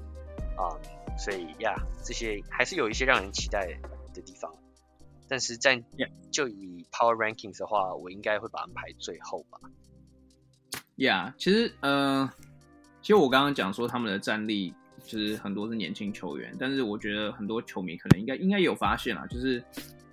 [0.56, 0.72] 啊，
[1.06, 3.66] 嗯，所以呀，这些还是有一些让人期待
[4.14, 4.50] 的地方。
[5.28, 5.82] 但是在
[6.30, 9.60] 就以 Power Rankings 的话，我应该会把它们排最后吧。
[10.96, 12.32] Yeah，其实呃，
[13.02, 14.74] 其实我刚刚讲说他们的战力。
[15.10, 19.60] 其实很多是年轻球员，但是我觉得很多球迷可能应该应该有发现啊，就是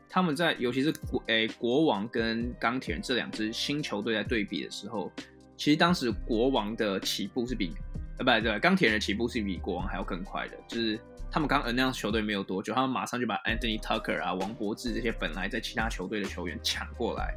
[0.09, 5.11] 他们在尤其是国诶、国王跟钢铁人这两支新球队在对比的时候，
[5.55, 7.75] 其实当时国王的起步是比
[8.17, 17.35] 呃不对，钢铁人的起步是比国王还要更快的，就是他们刚 announce 球队没有多久，他们马上就把 Anthony Tucker 啊、王柏智这些本来在其他球队的球员抢过来，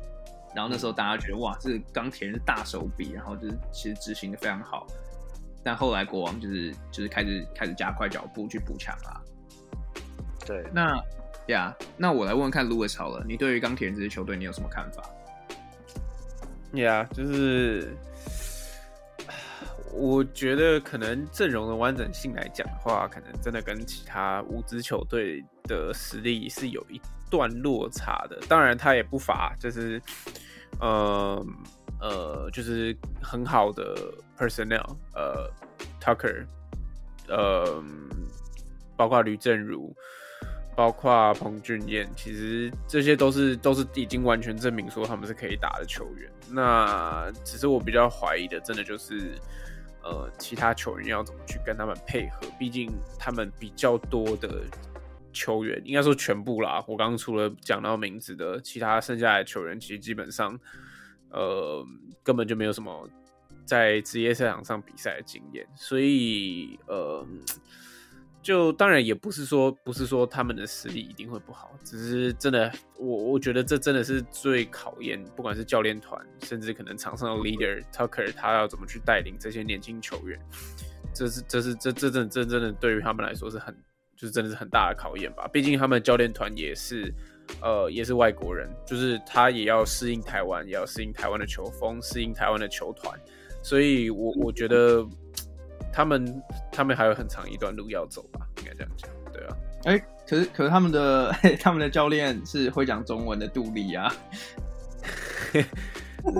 [0.54, 4.86] 然后那时候大家觉得哇，这钢铁人是大手笔，然后就是其实执行的非常好。
[5.62, 9.20] 但后来国王就是就是开始开始加快脚步去补强啦。
[10.46, 10.96] 对，那
[11.46, 15.02] 呀，yeah, 那我来问问看，Louis 好了，你对于钢铁人这支球队你有什么看法？
[16.74, 17.94] 呀，yeah, 就是
[19.92, 27.00] 我觉得可能阵容的完整性来讲的话，可能真的跟其他五支球队的实力是有一
[27.30, 28.40] 段落差的。
[28.48, 30.00] 当然，他也不乏就是，
[30.80, 31.44] 呃。
[32.02, 33.94] 呃，就是很好的
[34.40, 35.50] personnel，呃
[36.00, 36.46] ，Tucker，
[37.28, 37.84] 呃，
[38.96, 39.94] 包括吕政儒，
[40.74, 46.32] 包括彭俊彦，其实这些都是都是已经完全证明说他们是可以打的球员。
[46.48, 49.38] 那只是我比较怀疑的，真的就是
[50.02, 52.46] 呃，其他球员要怎么去跟他们配合？
[52.58, 54.64] 毕竟他们比较多的
[55.34, 56.82] 球员，应该说全部啦。
[56.88, 60.58] 我刚刚除了讲到名字的，其他剩下来的球员，其实基本上。
[61.32, 61.86] 呃，
[62.24, 63.08] 根本就没有什么
[63.70, 67.24] 在职业赛场上比赛的经验，所以呃，
[68.42, 80.36] 就当然也不是说不是说他们的实力一定会不好，只是真的，我我觉得这真的是最考验，不管是教练团，甚至可能场上的 leader Tucker，他要怎么去带领这些年轻球员，
[81.14, 83.72] 这是这是这这真这真的对于他们来说是很
[84.16, 87.14] 就是真的是很大的考验吧，毕竟他们教练团也是。
[87.62, 93.18] 呃，也是外国人，就是他也要适应台湾，也要适应台湾的球风，适应台湾的球团，
[93.62, 95.06] 所以我我觉得
[95.92, 96.42] 他们
[96.72, 99.56] 他们还有很长一段路要走吧，应该这样讲，对啊。
[99.84, 104.12] 哎、欸，可是可是他们的他们的教练是会讲中文的杜丽啊，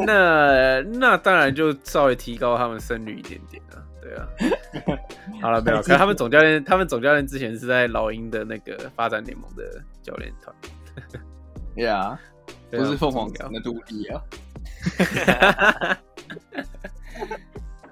[0.07, 4.29] 那那当然就稍微提高他们胜率一点点啊，对啊。
[5.41, 10.55] 好了，没有， 可是他们总教练他们总教练之前是在老鹰的那个发展联盟的教练团。
[11.77, 12.18] Yeah，
[12.71, 14.23] 不是凤凰城的杜丽啊。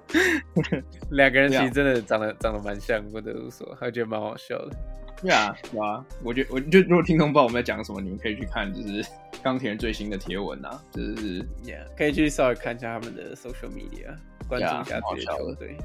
[1.11, 2.39] 两个人其实真的长得 Yeah.
[2.39, 4.77] 长得蛮像，不得不说，还觉得蛮好笑的。
[5.23, 9.05] Yeah，对啊，我觉得我就如果听众不知道我们在讲什么，你们可以去看，就是
[9.43, 14.17] 钢铁人最新的贴文啊，就是 Yeah，可以去稍微看一下他们的 social media，
[14.49, 15.77] 关注一下这些球队。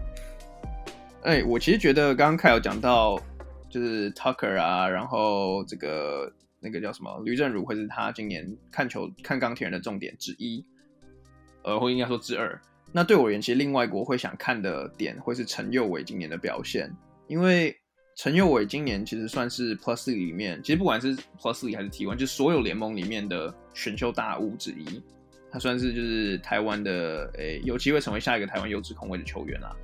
[1.24, 3.20] 哎、欸，我其实觉得刚刚凯有讲到，
[3.70, 6.32] 就是 Tucker 啊，然后这个。
[6.66, 7.22] 那个叫什么？
[7.26, 10.66] 吕正儒会是他今年看球看钢铁人的重点之一，
[11.62, 12.58] 呃，或应该说之二。
[12.94, 16.90] 那对我而言，其实另外一个我会想看的点会是陈佑伟今年的表现，
[17.28, 17.76] 因为
[18.16, 25.02] 陈佑伟今年其实算是 Plus 里面，其实不管是 Plus 里还是 T1，就所有联盟里面的选秀大物之一。
[25.52, 29.76] 他算是就是台湾的，诶、有机会成为下一个台湾优质控卫的球员啦。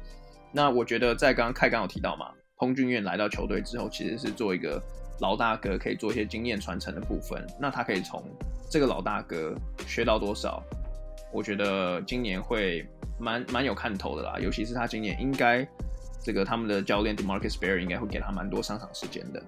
[0.52, 4.82] 那我觉得在刚刚凯刚有提到嘛，彭俊彦来到球队之后，其实是做一个。
[5.22, 8.24] 老大哥可以做一些经验传承的部分，那他可以从
[8.72, 9.54] 这个老大哥
[9.86, 10.64] 学到多少？
[11.34, 12.88] 我觉得今年会
[13.20, 15.68] 蛮蛮有看头的啦，尤其是他今年应该
[16.24, 19.42] 这个他们的教练 DeMarcus Berry 应该会给他蛮多上场时间的。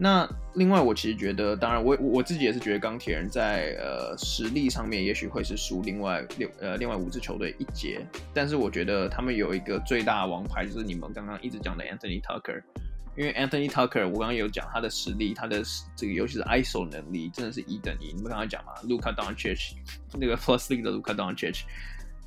[0.00, 12.62] 那另外，我其实觉得，当然我我自己也是觉得钢铁人在呃实力上面也许会是输另外六呃另外五支球队一截，但是我觉得他们有一个最大的王牌，就是你们刚刚一直讲的 Anthony Tucker。
[13.16, 15.60] 因为 Anthony Tucker，我刚刚有讲他的实力，他的
[15.96, 18.12] 这个尤其是 ISO 能力真的是一等一。
[18.12, 19.72] 你们刚刚讲嘛，Luka Doncic
[20.14, 21.62] 那个 Plus League 的 Luka Doncic，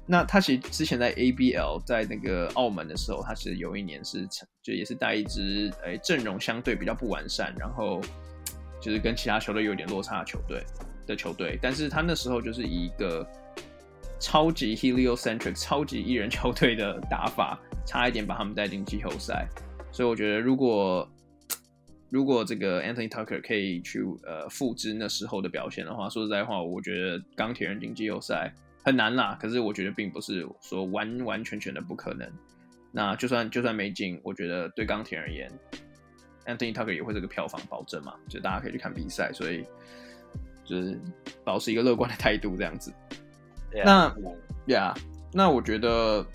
[0.07, 4.27] 那他其实之前在 ABL 在那个澳门的时候，他其实有一年是
[4.61, 8.01] 就也是带一支诶阵容相对比较不完善，然后
[8.81, 10.61] 就是跟其他球队有点落差的球队
[11.07, 13.25] 的球队，但是他那时候就是以一个
[14.19, 19.47] 超级 heliocentric 超级艺人球队的打法，差一点把他们带进季后赛。
[19.91, 21.07] 所以我觉得如果
[22.09, 28.53] 如果这个 Anthony Tucker 可以去呃复制那时候的表现的话，说实在话，我觉得钢铁人进季后赛。
[28.83, 32.27] 很难啦，可是我觉得并不是说完完全全的不可能。
[32.91, 35.49] 那就算就算没进，我觉得对钢铁而言
[36.45, 39.63] ，Anthony Tucker 也会是个票房保证嘛，就大家可以去看比赛，所以
[40.65, 40.99] 就是
[41.43, 42.91] 保持一个乐观的态度这样子。
[43.71, 43.85] Yeah.
[43.85, 44.15] 那
[44.73, 45.01] 呀，yeah,
[45.31, 46.25] 那我觉得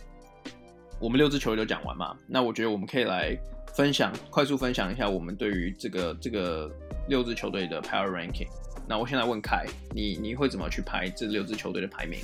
[0.99, 3.37] 我们六支球队都讲完嘛，那我觉得我们可以来
[3.75, 6.71] 分享，快速分享一下我们对于这个这个
[7.09, 8.49] 六支球队的 Power Ranking。
[8.89, 12.21] 那我现在问凯，你你会怎么去排这六支球队的排名？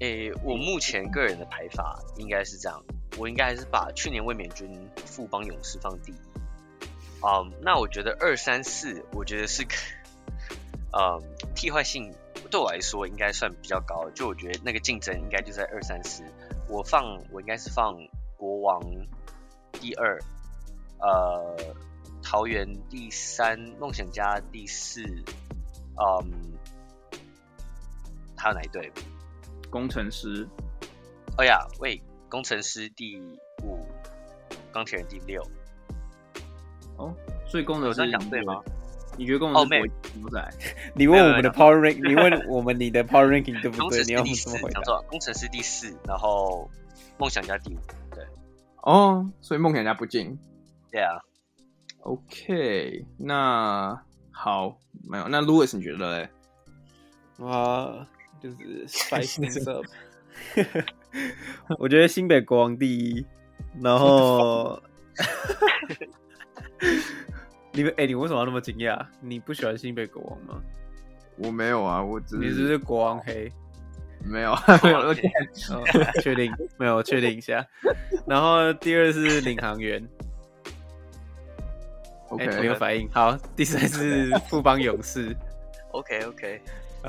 [0.00, 2.84] 诶、我目前个人的排法应该是这样，
[3.16, 6.16] 我应该还是把去年卫冕军富邦勇士放第一。
[7.24, 9.64] 啊、那我觉得二三四，我觉得是，
[10.92, 11.22] 呃、
[11.54, 12.12] 替换性
[12.50, 16.22] 对我来说应该算比较高，就我觉得那个竞争应该就在二三四。
[16.68, 17.96] 我放我应该是放
[18.36, 18.82] 国王
[19.72, 20.18] 第二，
[20.98, 21.56] 呃。
[22.32, 25.02] 桃园第三，梦想家第四，
[25.98, 26.32] 嗯，
[28.34, 28.90] 还有哪一队？
[29.68, 30.48] 工程师。
[31.36, 33.20] 哎呀，喂，工程师第
[33.62, 33.86] 五，
[34.72, 35.42] 钢铁人第六。
[36.96, 37.14] 哦，
[37.46, 38.62] 所以工程师两队吗？
[39.18, 40.50] 你觉得工程师不在？
[40.96, 44.02] 你问我们的 Power Rank，你问我们你的 Power Ranking 对不对？
[44.04, 44.80] 你要怎么回答？
[45.02, 46.70] 工程师第四，然后
[47.18, 47.78] 梦想家第五。
[48.14, 48.26] 对。
[48.84, 50.38] 哦，所以梦想家不进。
[50.90, 51.20] 对啊。
[52.02, 53.98] OK，那
[54.32, 54.76] 好，
[55.08, 55.28] 没有。
[55.28, 56.28] 那 Louis 你觉得嘞？
[57.38, 58.06] 哇，
[58.40, 59.84] 就是 spice up。
[61.78, 63.24] 我觉得新北国王第一，
[63.80, 64.82] 然后
[67.72, 69.06] 你们哎、欸，你为什么要那么惊讶？
[69.20, 70.60] 你不喜欢新北国王吗？
[71.36, 73.50] 我没有啊，我只是你只是国王黑？
[74.24, 75.14] 没有，没有。
[76.20, 76.52] 确定？
[76.78, 77.64] 没有，确定一下。
[78.26, 80.06] 然后第二是领航员。
[82.32, 83.06] OK，没有反应。
[83.12, 85.36] 好，第三是 富邦勇士。
[85.90, 86.62] OK OK。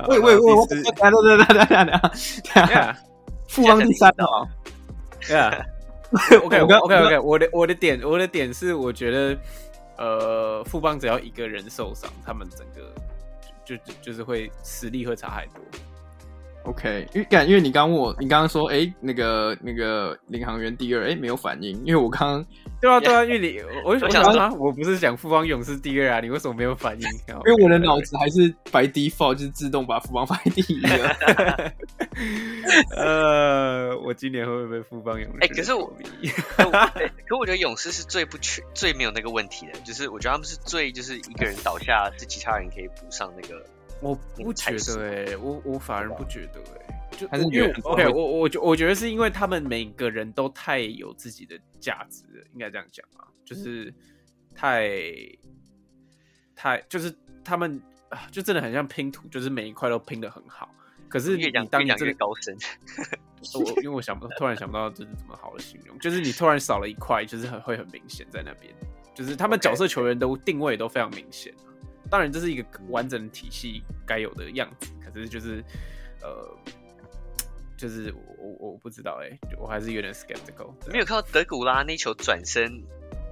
[0.08, 2.98] 喂喂喂，等下等下等下等下，
[3.48, 4.46] 富邦第三哦。
[5.22, 5.64] Yeah。
[6.42, 7.18] OK OK OK OK。
[7.20, 9.38] 我的我的点我的点是，我觉得
[9.96, 12.92] 呃，富邦只要一个人受伤，他们整个
[13.64, 15.62] 就就就是会实力会差太多。
[16.64, 22.46] OK，因为感，因为你刚问我，你刚刚说，哎、欸，那个那个领航员第二，哎、欸，没有反应，因为我刚 刚，
[22.80, 27.06] 对啊对啊， 因为你，我我想说，我不是讲富邦勇士第二啊，你为什么没有反应？
[27.28, 31.72] 因为我的脑子还是 by default 就是自动把富邦排第一了。
[32.96, 35.38] 呃，我今年会不会被富邦勇士？
[35.42, 35.92] 哎、欸，可是我，
[36.22, 43.62] 欸、可我觉得勇士是最不缺、最没有那个问题的，就是我觉得他们是最就是一个人倒下，是其他人可以补上那个。
[44.04, 53.92] 我不觉得哎、欸，我我反而不觉得哎、欸，就还是因为 OK，我我觉我觉得是因为他们每个人都太有自己的价值了，应该这样讲啊，就是
[54.54, 54.90] 太
[56.54, 57.10] 太就是
[57.42, 60.68] 他们啊，就真的很像拼图，就是每一块都拼的很好。
[61.08, 62.54] 可是你当你这个高深，
[63.54, 68.74] 我因为我想不突然想不到这是怎么好的形容，就是你突然少了一块，就是很会很明显在那边，
[69.14, 71.54] 就是他们角色球员都定位都非常明显。
[72.14, 74.88] 当然，这是一个完整的体系该有的样子。
[75.04, 75.64] 可是，就是，
[76.22, 76.48] 呃，
[77.76, 80.72] 就是我我我不知道哎、欸，我还是有点 skeptical。
[80.92, 82.80] 没有看到德古拉那球转身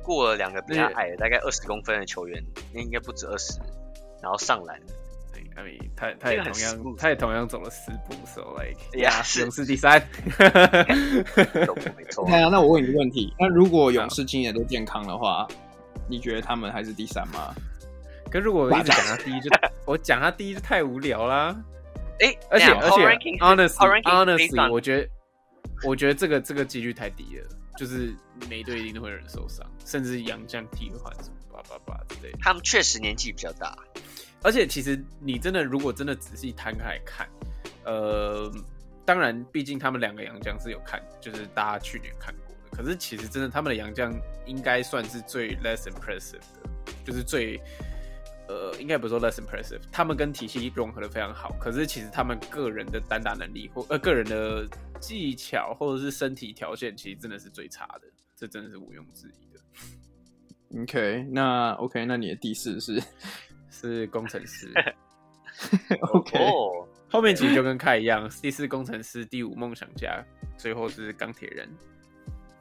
[0.03, 2.43] 过了两个比较矮大概二十公分的球员，
[2.75, 3.57] 那应该不止二十，
[4.21, 4.77] 然后上篮。
[5.33, 10.05] 对，阿米他他也同样他也同样走了四步，so like 呀，勇士第三。
[11.97, 12.27] 没错。
[12.29, 15.47] 那那我问你一个问题：那如果勇士今年都健康的话，
[16.09, 17.55] 你觉得他们还是第三吗？
[18.33, 21.55] 可如果我一直讲他第一就，就我讲他第一就太无聊啦。
[22.21, 25.09] 哎、欸，而且而且，honestly honestly，我觉得
[25.85, 28.15] 我觉得这个这个几率太低了，就是
[28.49, 32.39] 每队一定都会有人受伤，甚至杨将替换什么叭叭叭之类的。
[32.41, 33.77] 他们确实年纪比较大，
[34.43, 37.29] 而且其实你真的如果真的仔细摊开来看，
[37.85, 38.51] 呃，
[39.05, 42.77] 当然，毕竟他们两个杨将是有看，就是大家去年看过的。
[42.77, 44.11] 可是其实真的他们的杨将
[44.47, 46.71] 应该算是最 less impressive 的，
[47.05, 47.61] 就是最。
[48.53, 54.69] 呃，应该不是说 less impressive，他们跟体系融合的非常好，可是其实他们个人的单打能力或呃个人的
[55.01, 58.03] 技巧或者是身体条件，其实真的是最差的，
[58.37, 60.83] 这真的是毋庸置疑的。
[60.83, 63.03] OK，那 OK，那你的第四是
[63.71, 64.71] 是工程师。
[66.13, 66.39] OK，
[67.11, 70.23] 后面其实就跟开一样，第四工程师，第五梦想家，
[70.59, 71.69] 最后是钢铁人。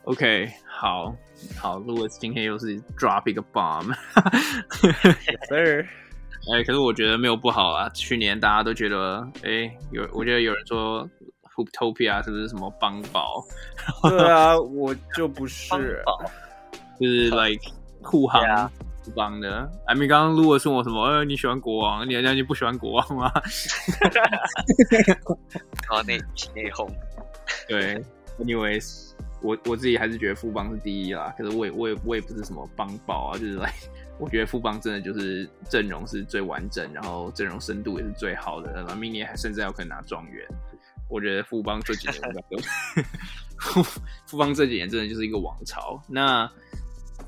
[0.06, 1.16] OK，好
[1.58, 3.94] 好，Louis 今天又是 drop 一个 bomb，
[5.48, 5.88] 是，
[6.52, 7.88] 哎，可是我觉得没有不好啊。
[7.90, 11.08] 去年大家都觉得，哎，有，我觉得有人说
[11.56, 13.44] Hooptopia 是不是什么邦宝？
[14.10, 16.04] 对啊，我就不是，
[17.00, 17.62] 就是 like
[18.02, 18.42] 护航
[19.04, 19.70] 富邦的。
[19.86, 21.04] I mean，刚刚 Louis 说我什么？
[21.06, 22.10] 呃，你喜欢国王？
[22.10, 23.32] 你好像你不喜欢国王吗？
[25.90, 26.18] 啊，内
[26.56, 26.90] 内讧。
[27.68, 28.04] 对
[28.40, 29.11] ，anyways。
[29.42, 33.74] 我我自己还是觉得富邦是第一啦，可是我也我也我也不是什么邦宝啊，就是来，
[34.20, 40.48] 我觉得富邦真的就是阵容是最完整，然后阵容深度也是最好的，然后明年还甚至要可能拿状元。
[41.10, 42.58] 我觉得富邦这几年都
[43.60, 43.84] 富
[44.28, 46.00] 富邦这几年真的就是一个王朝。
[46.08, 46.50] 那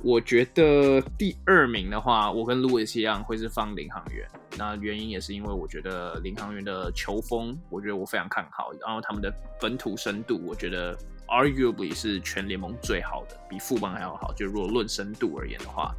[0.04, 4.26] 我觉得第二名的话，我跟路易斯一样会是放领航员。
[4.58, 10.96] 那原因也是因为我觉得领航员的球风，我觉得我非常看好，然后他们的本土深度，我觉得。
[11.34, 14.32] Arguably 是全联盟最好的，比富邦还要好。
[14.34, 15.92] 就如果论深度而言的话，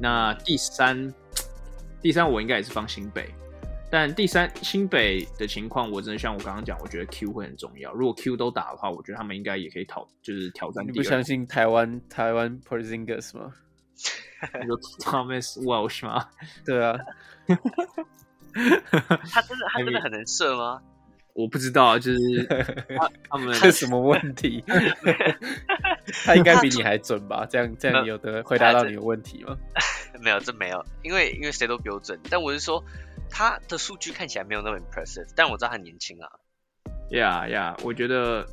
[0.00, 1.14] 那第三，
[2.02, 3.32] 第三我应该也是放新北，
[3.88, 7.92] 但第三新北的情况，我真的像我刚刚讲，我觉得 Q 会很重要。
[7.92, 10.84] 如果 Q 都打的话，我觉得他们应该也可以讨，就是挑战。
[10.84, 13.52] 你不相信台湾台湾 Porzingis 吗？
[14.66, 16.28] 有 Thomas Welsh 吗？
[16.66, 16.98] 对啊，
[19.32, 20.82] 他真的他真的很能射吗？
[21.34, 22.18] 我不知道啊，就是
[22.96, 24.64] 他，他们这什么问题？
[26.24, 27.44] 他应该比你还准吧？
[27.50, 29.56] 这样这样，你有的回答到你的问题吗？
[30.22, 32.18] 没有，这没有，因为因为谁都比我准。
[32.30, 32.82] 但我是说，
[33.28, 36.28] 他的数据看起来没有那么 impressive，但我知道他很年轻啊。
[37.10, 38.46] 呀呀，我觉得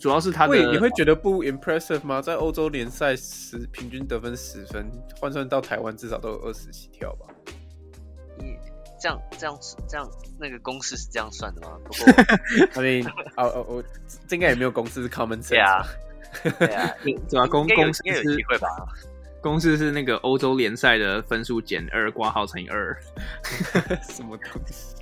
[0.00, 2.20] 主要是他的，你会觉得不 impressive 吗？
[2.20, 7.26] 在欧洲联赛十平均得分十分，换算到台湾至少都有二十七跳吧？
[9.00, 9.58] 这样这样
[9.88, 10.08] 这样，
[10.38, 11.76] 那个公式是这样算的吗？
[11.84, 12.06] 不过，
[13.36, 13.84] 我哦哦，我
[14.28, 15.48] 这应该也没有公式是 common sense。
[15.50, 15.86] 对啊，
[16.58, 16.94] 对啊，
[17.28, 18.68] 主要公公式是机会吧？
[19.42, 22.94] 公式是那个欧洲联赛的分数减二，挂号乘以二。
[24.06, 24.94] 什么东西？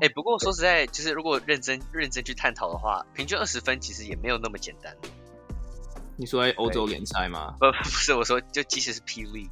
[0.00, 4.96] 哎，不过说实在，就是如果认真认真去探讨的话，平均二十分其实也没有那么简单。
[6.16, 7.54] 你说在欧洲联赛吗？
[7.60, 9.50] 不，不是，我说就即使是 P League，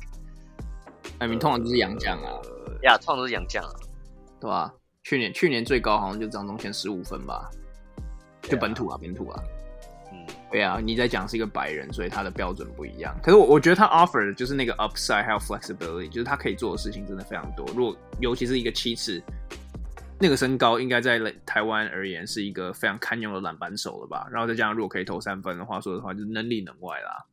[1.18, 2.30] 哎，你通常都是洋将啊。
[2.82, 3.72] 呀，通常都是洋将啊，
[4.40, 4.72] 对吧？
[5.02, 7.50] 去年去年最高好像就张宗宪十五分吧，
[8.42, 9.42] 就本土啊，本土啊。
[10.12, 13.14] 嗯，对啊，你在讲是一个白人，所以他的标准不一样。
[13.22, 17.66] 可是我我觉得他 offer 的就是那个 upside 还有 flexibility，就是他可以做的事情真的非常多。
[17.74, 19.22] 如果尤其是一个七尺，
[20.18, 24.26] 那个身高应该在台湾而言是一个非常堪用的篮板手了吧？
[24.30, 27.24] 然后再加上如果可以投三分的话，说实话就是能里能外啦。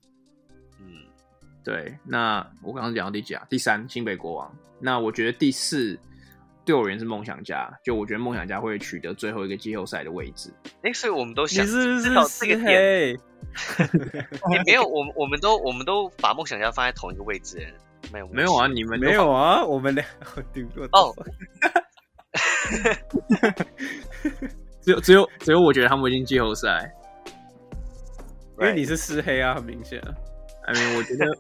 [1.62, 1.64] 嗯。
[1.64, 3.46] 对，那我刚刚讲到第几啊？
[3.50, 4.52] 第三，新北国王。
[4.80, 6.00] 那我觉得第四，
[6.66, 7.72] 对我而言是梦想家。
[7.84, 10.52] 就我觉得梦想家会取得最后一个季后赛的位置。
[10.82, 13.20] 哎，所以我们都想知道这个点。
[14.52, 17.68] 也没有，我们我们都我们都把梦想家放在同一个位置。
[18.12, 20.04] 没有没有啊，你们没有啊，我们俩
[20.52, 21.14] 顶多哦。
[24.82, 26.92] 只有只有只有，我觉得他们会进季后赛，
[28.60, 30.02] 因为你是四黑啊，很明显。
[30.68, 31.38] I mean，我觉得，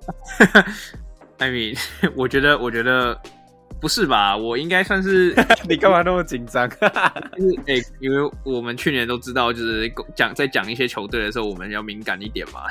[1.37, 1.77] I mean，
[2.15, 3.19] 我觉得，我觉得
[3.79, 4.35] 不是吧？
[4.35, 5.35] 我应该算是
[5.69, 6.67] 你干嘛那么紧张？
[6.69, 12.61] 就是哎、欸，因为我们去年都知道，就是讲在讲一些球队的时候，我们要敏感一点嘛。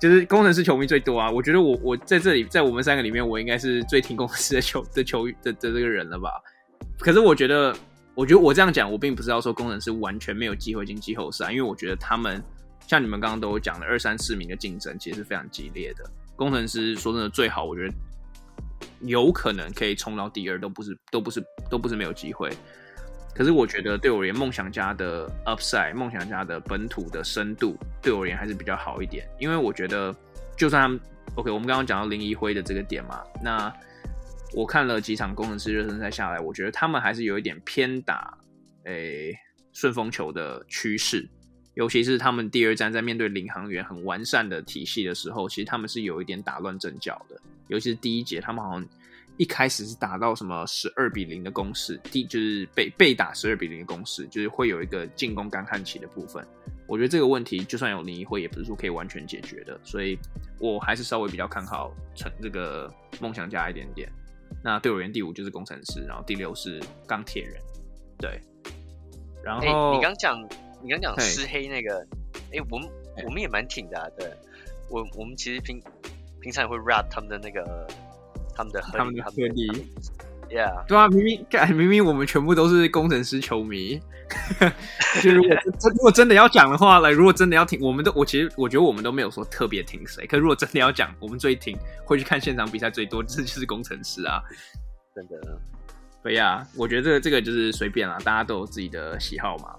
[0.00, 6.30] 就是工程师球迷最多啊，我觉得我我在这里，在我们三个里面，我应该是最听工程师的球的球的的这个人了吧？
[6.98, 7.74] 可是我觉得，
[8.14, 12.42] 我觉得我这样讲，我并不是要说工程师完全没有机会进季后赛，因为我觉得他们。
[12.86, 16.04] 像你们刚刚都讲的，二三四名的竞争其实是非常激烈的。
[16.36, 17.94] 工程师说真的最好，我觉得
[19.00, 22.50] 有可能可以冲到第二，都不是都不是都不是没有机会。
[23.34, 29.28] 可是我觉得对我而言，梦想家的 upside，梦想家的本土的深度，对我而言还是比较好一点。
[29.40, 30.14] 因为我觉得，
[30.56, 31.00] 就算他们
[31.34, 33.72] OK，我们刚刚讲到林宜辉的这个点嘛，那
[34.52, 38.38] 我看了几场工程师热身赛下来，我觉得他们还是有一点偏打
[38.84, 39.34] 诶
[39.72, 41.28] 顺风球的趋势。
[41.74, 47.36] 尤其是他们第二站在面对领航员很完善的体系的时候，其实他们是有一点打乱阵脚的。
[47.68, 48.86] 尤其是第一节，他们好像
[49.38, 56.46] 一开始是打到什么十二比零的攻势，第就是被被打十二比零的攻势，就是会有一个进攻干旱期的部分。
[56.86, 59.80] 我觉得这个问题就算有林一辉，也不是说可以完全解决的。
[59.82, 60.16] 所以
[60.60, 62.88] 我还是稍微比较看好成这个
[63.20, 64.08] 梦想家一点点。
[64.62, 67.54] 那队员第五就是工程师，然后第六是钢铁人。
[68.18, 68.40] 对，
[69.42, 70.38] 然后、欸、你刚讲。
[70.84, 72.06] 你刚讲湿黑那个，
[72.52, 72.88] 哎、欸，我们
[73.24, 74.30] 我们也蛮挺的、啊，对。
[74.90, 75.82] 我我们其实平
[76.40, 77.86] 平常也会 rap 他们的那个
[78.54, 79.66] 他们的他们的合理
[80.50, 83.98] ，Yeah，对啊，明明明明我们全部都是工程师球迷，
[85.22, 85.50] 就如果
[85.90, 91.74] 如果真的要讲的话，来，如果真的要听，我们都我其实我觉得我们都没有说特别听谁，可是如果真的要讲，我们最听
[92.04, 94.42] 会去看现场比赛最多，这就是工程师啊，
[95.16, 95.58] 真的。
[96.22, 99.74] 对呀，我觉得这个这个就是随便啦，大家都有自己的喜好嘛。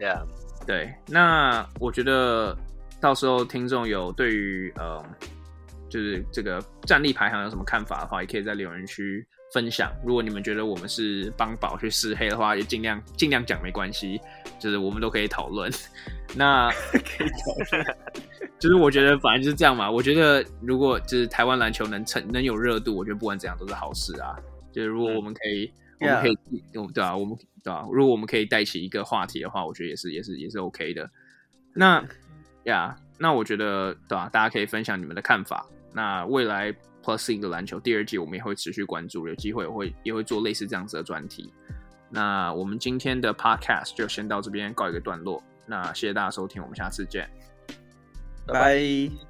[0.00, 0.22] Yeah，
[0.68, 2.54] 对，那我觉得
[3.00, 5.02] 到时候听众有对于呃，
[5.88, 9.26] 就是这个战力排行有什么看法的话，也可以在留言区。
[9.50, 14.20] 分享，如果你们觉得我们是帮宝去试黑的话，也尽量尽量讲没关系，
[14.60, 15.72] 就是我们都可以讨论。
[16.36, 17.86] 那 可以讨论，
[18.60, 19.90] 就是我觉得反正就是这样嘛。
[19.90, 24.36] 我觉得如果就是台湾篮球能成能有热度，我觉得不管怎样都是好事啊。
[24.70, 26.36] 就是如果我们可以，嗯、我们可以
[26.74, 26.92] ，Yeah.
[26.92, 27.34] 对啊，我们
[27.68, 31.10] 对啊，如果我们可以带起一个话题的话，我觉得也是也是也是 OK 的。
[31.74, 32.00] 那
[32.64, 35.66] 呀，yeah, 那我觉得对啊，大家可以分享你们的看法。
[35.92, 36.74] 那未来。
[37.00, 41.50] Plus League 的篮球第二季，我们也会持续关注，有机会我会也会做类似这样子的专题。
[42.10, 45.42] 那我们今天的 Podcast 就先到这边告一个段落。
[45.64, 47.26] 那谢谢大家收听，我们下次见，
[48.46, 49.27] 拜拜。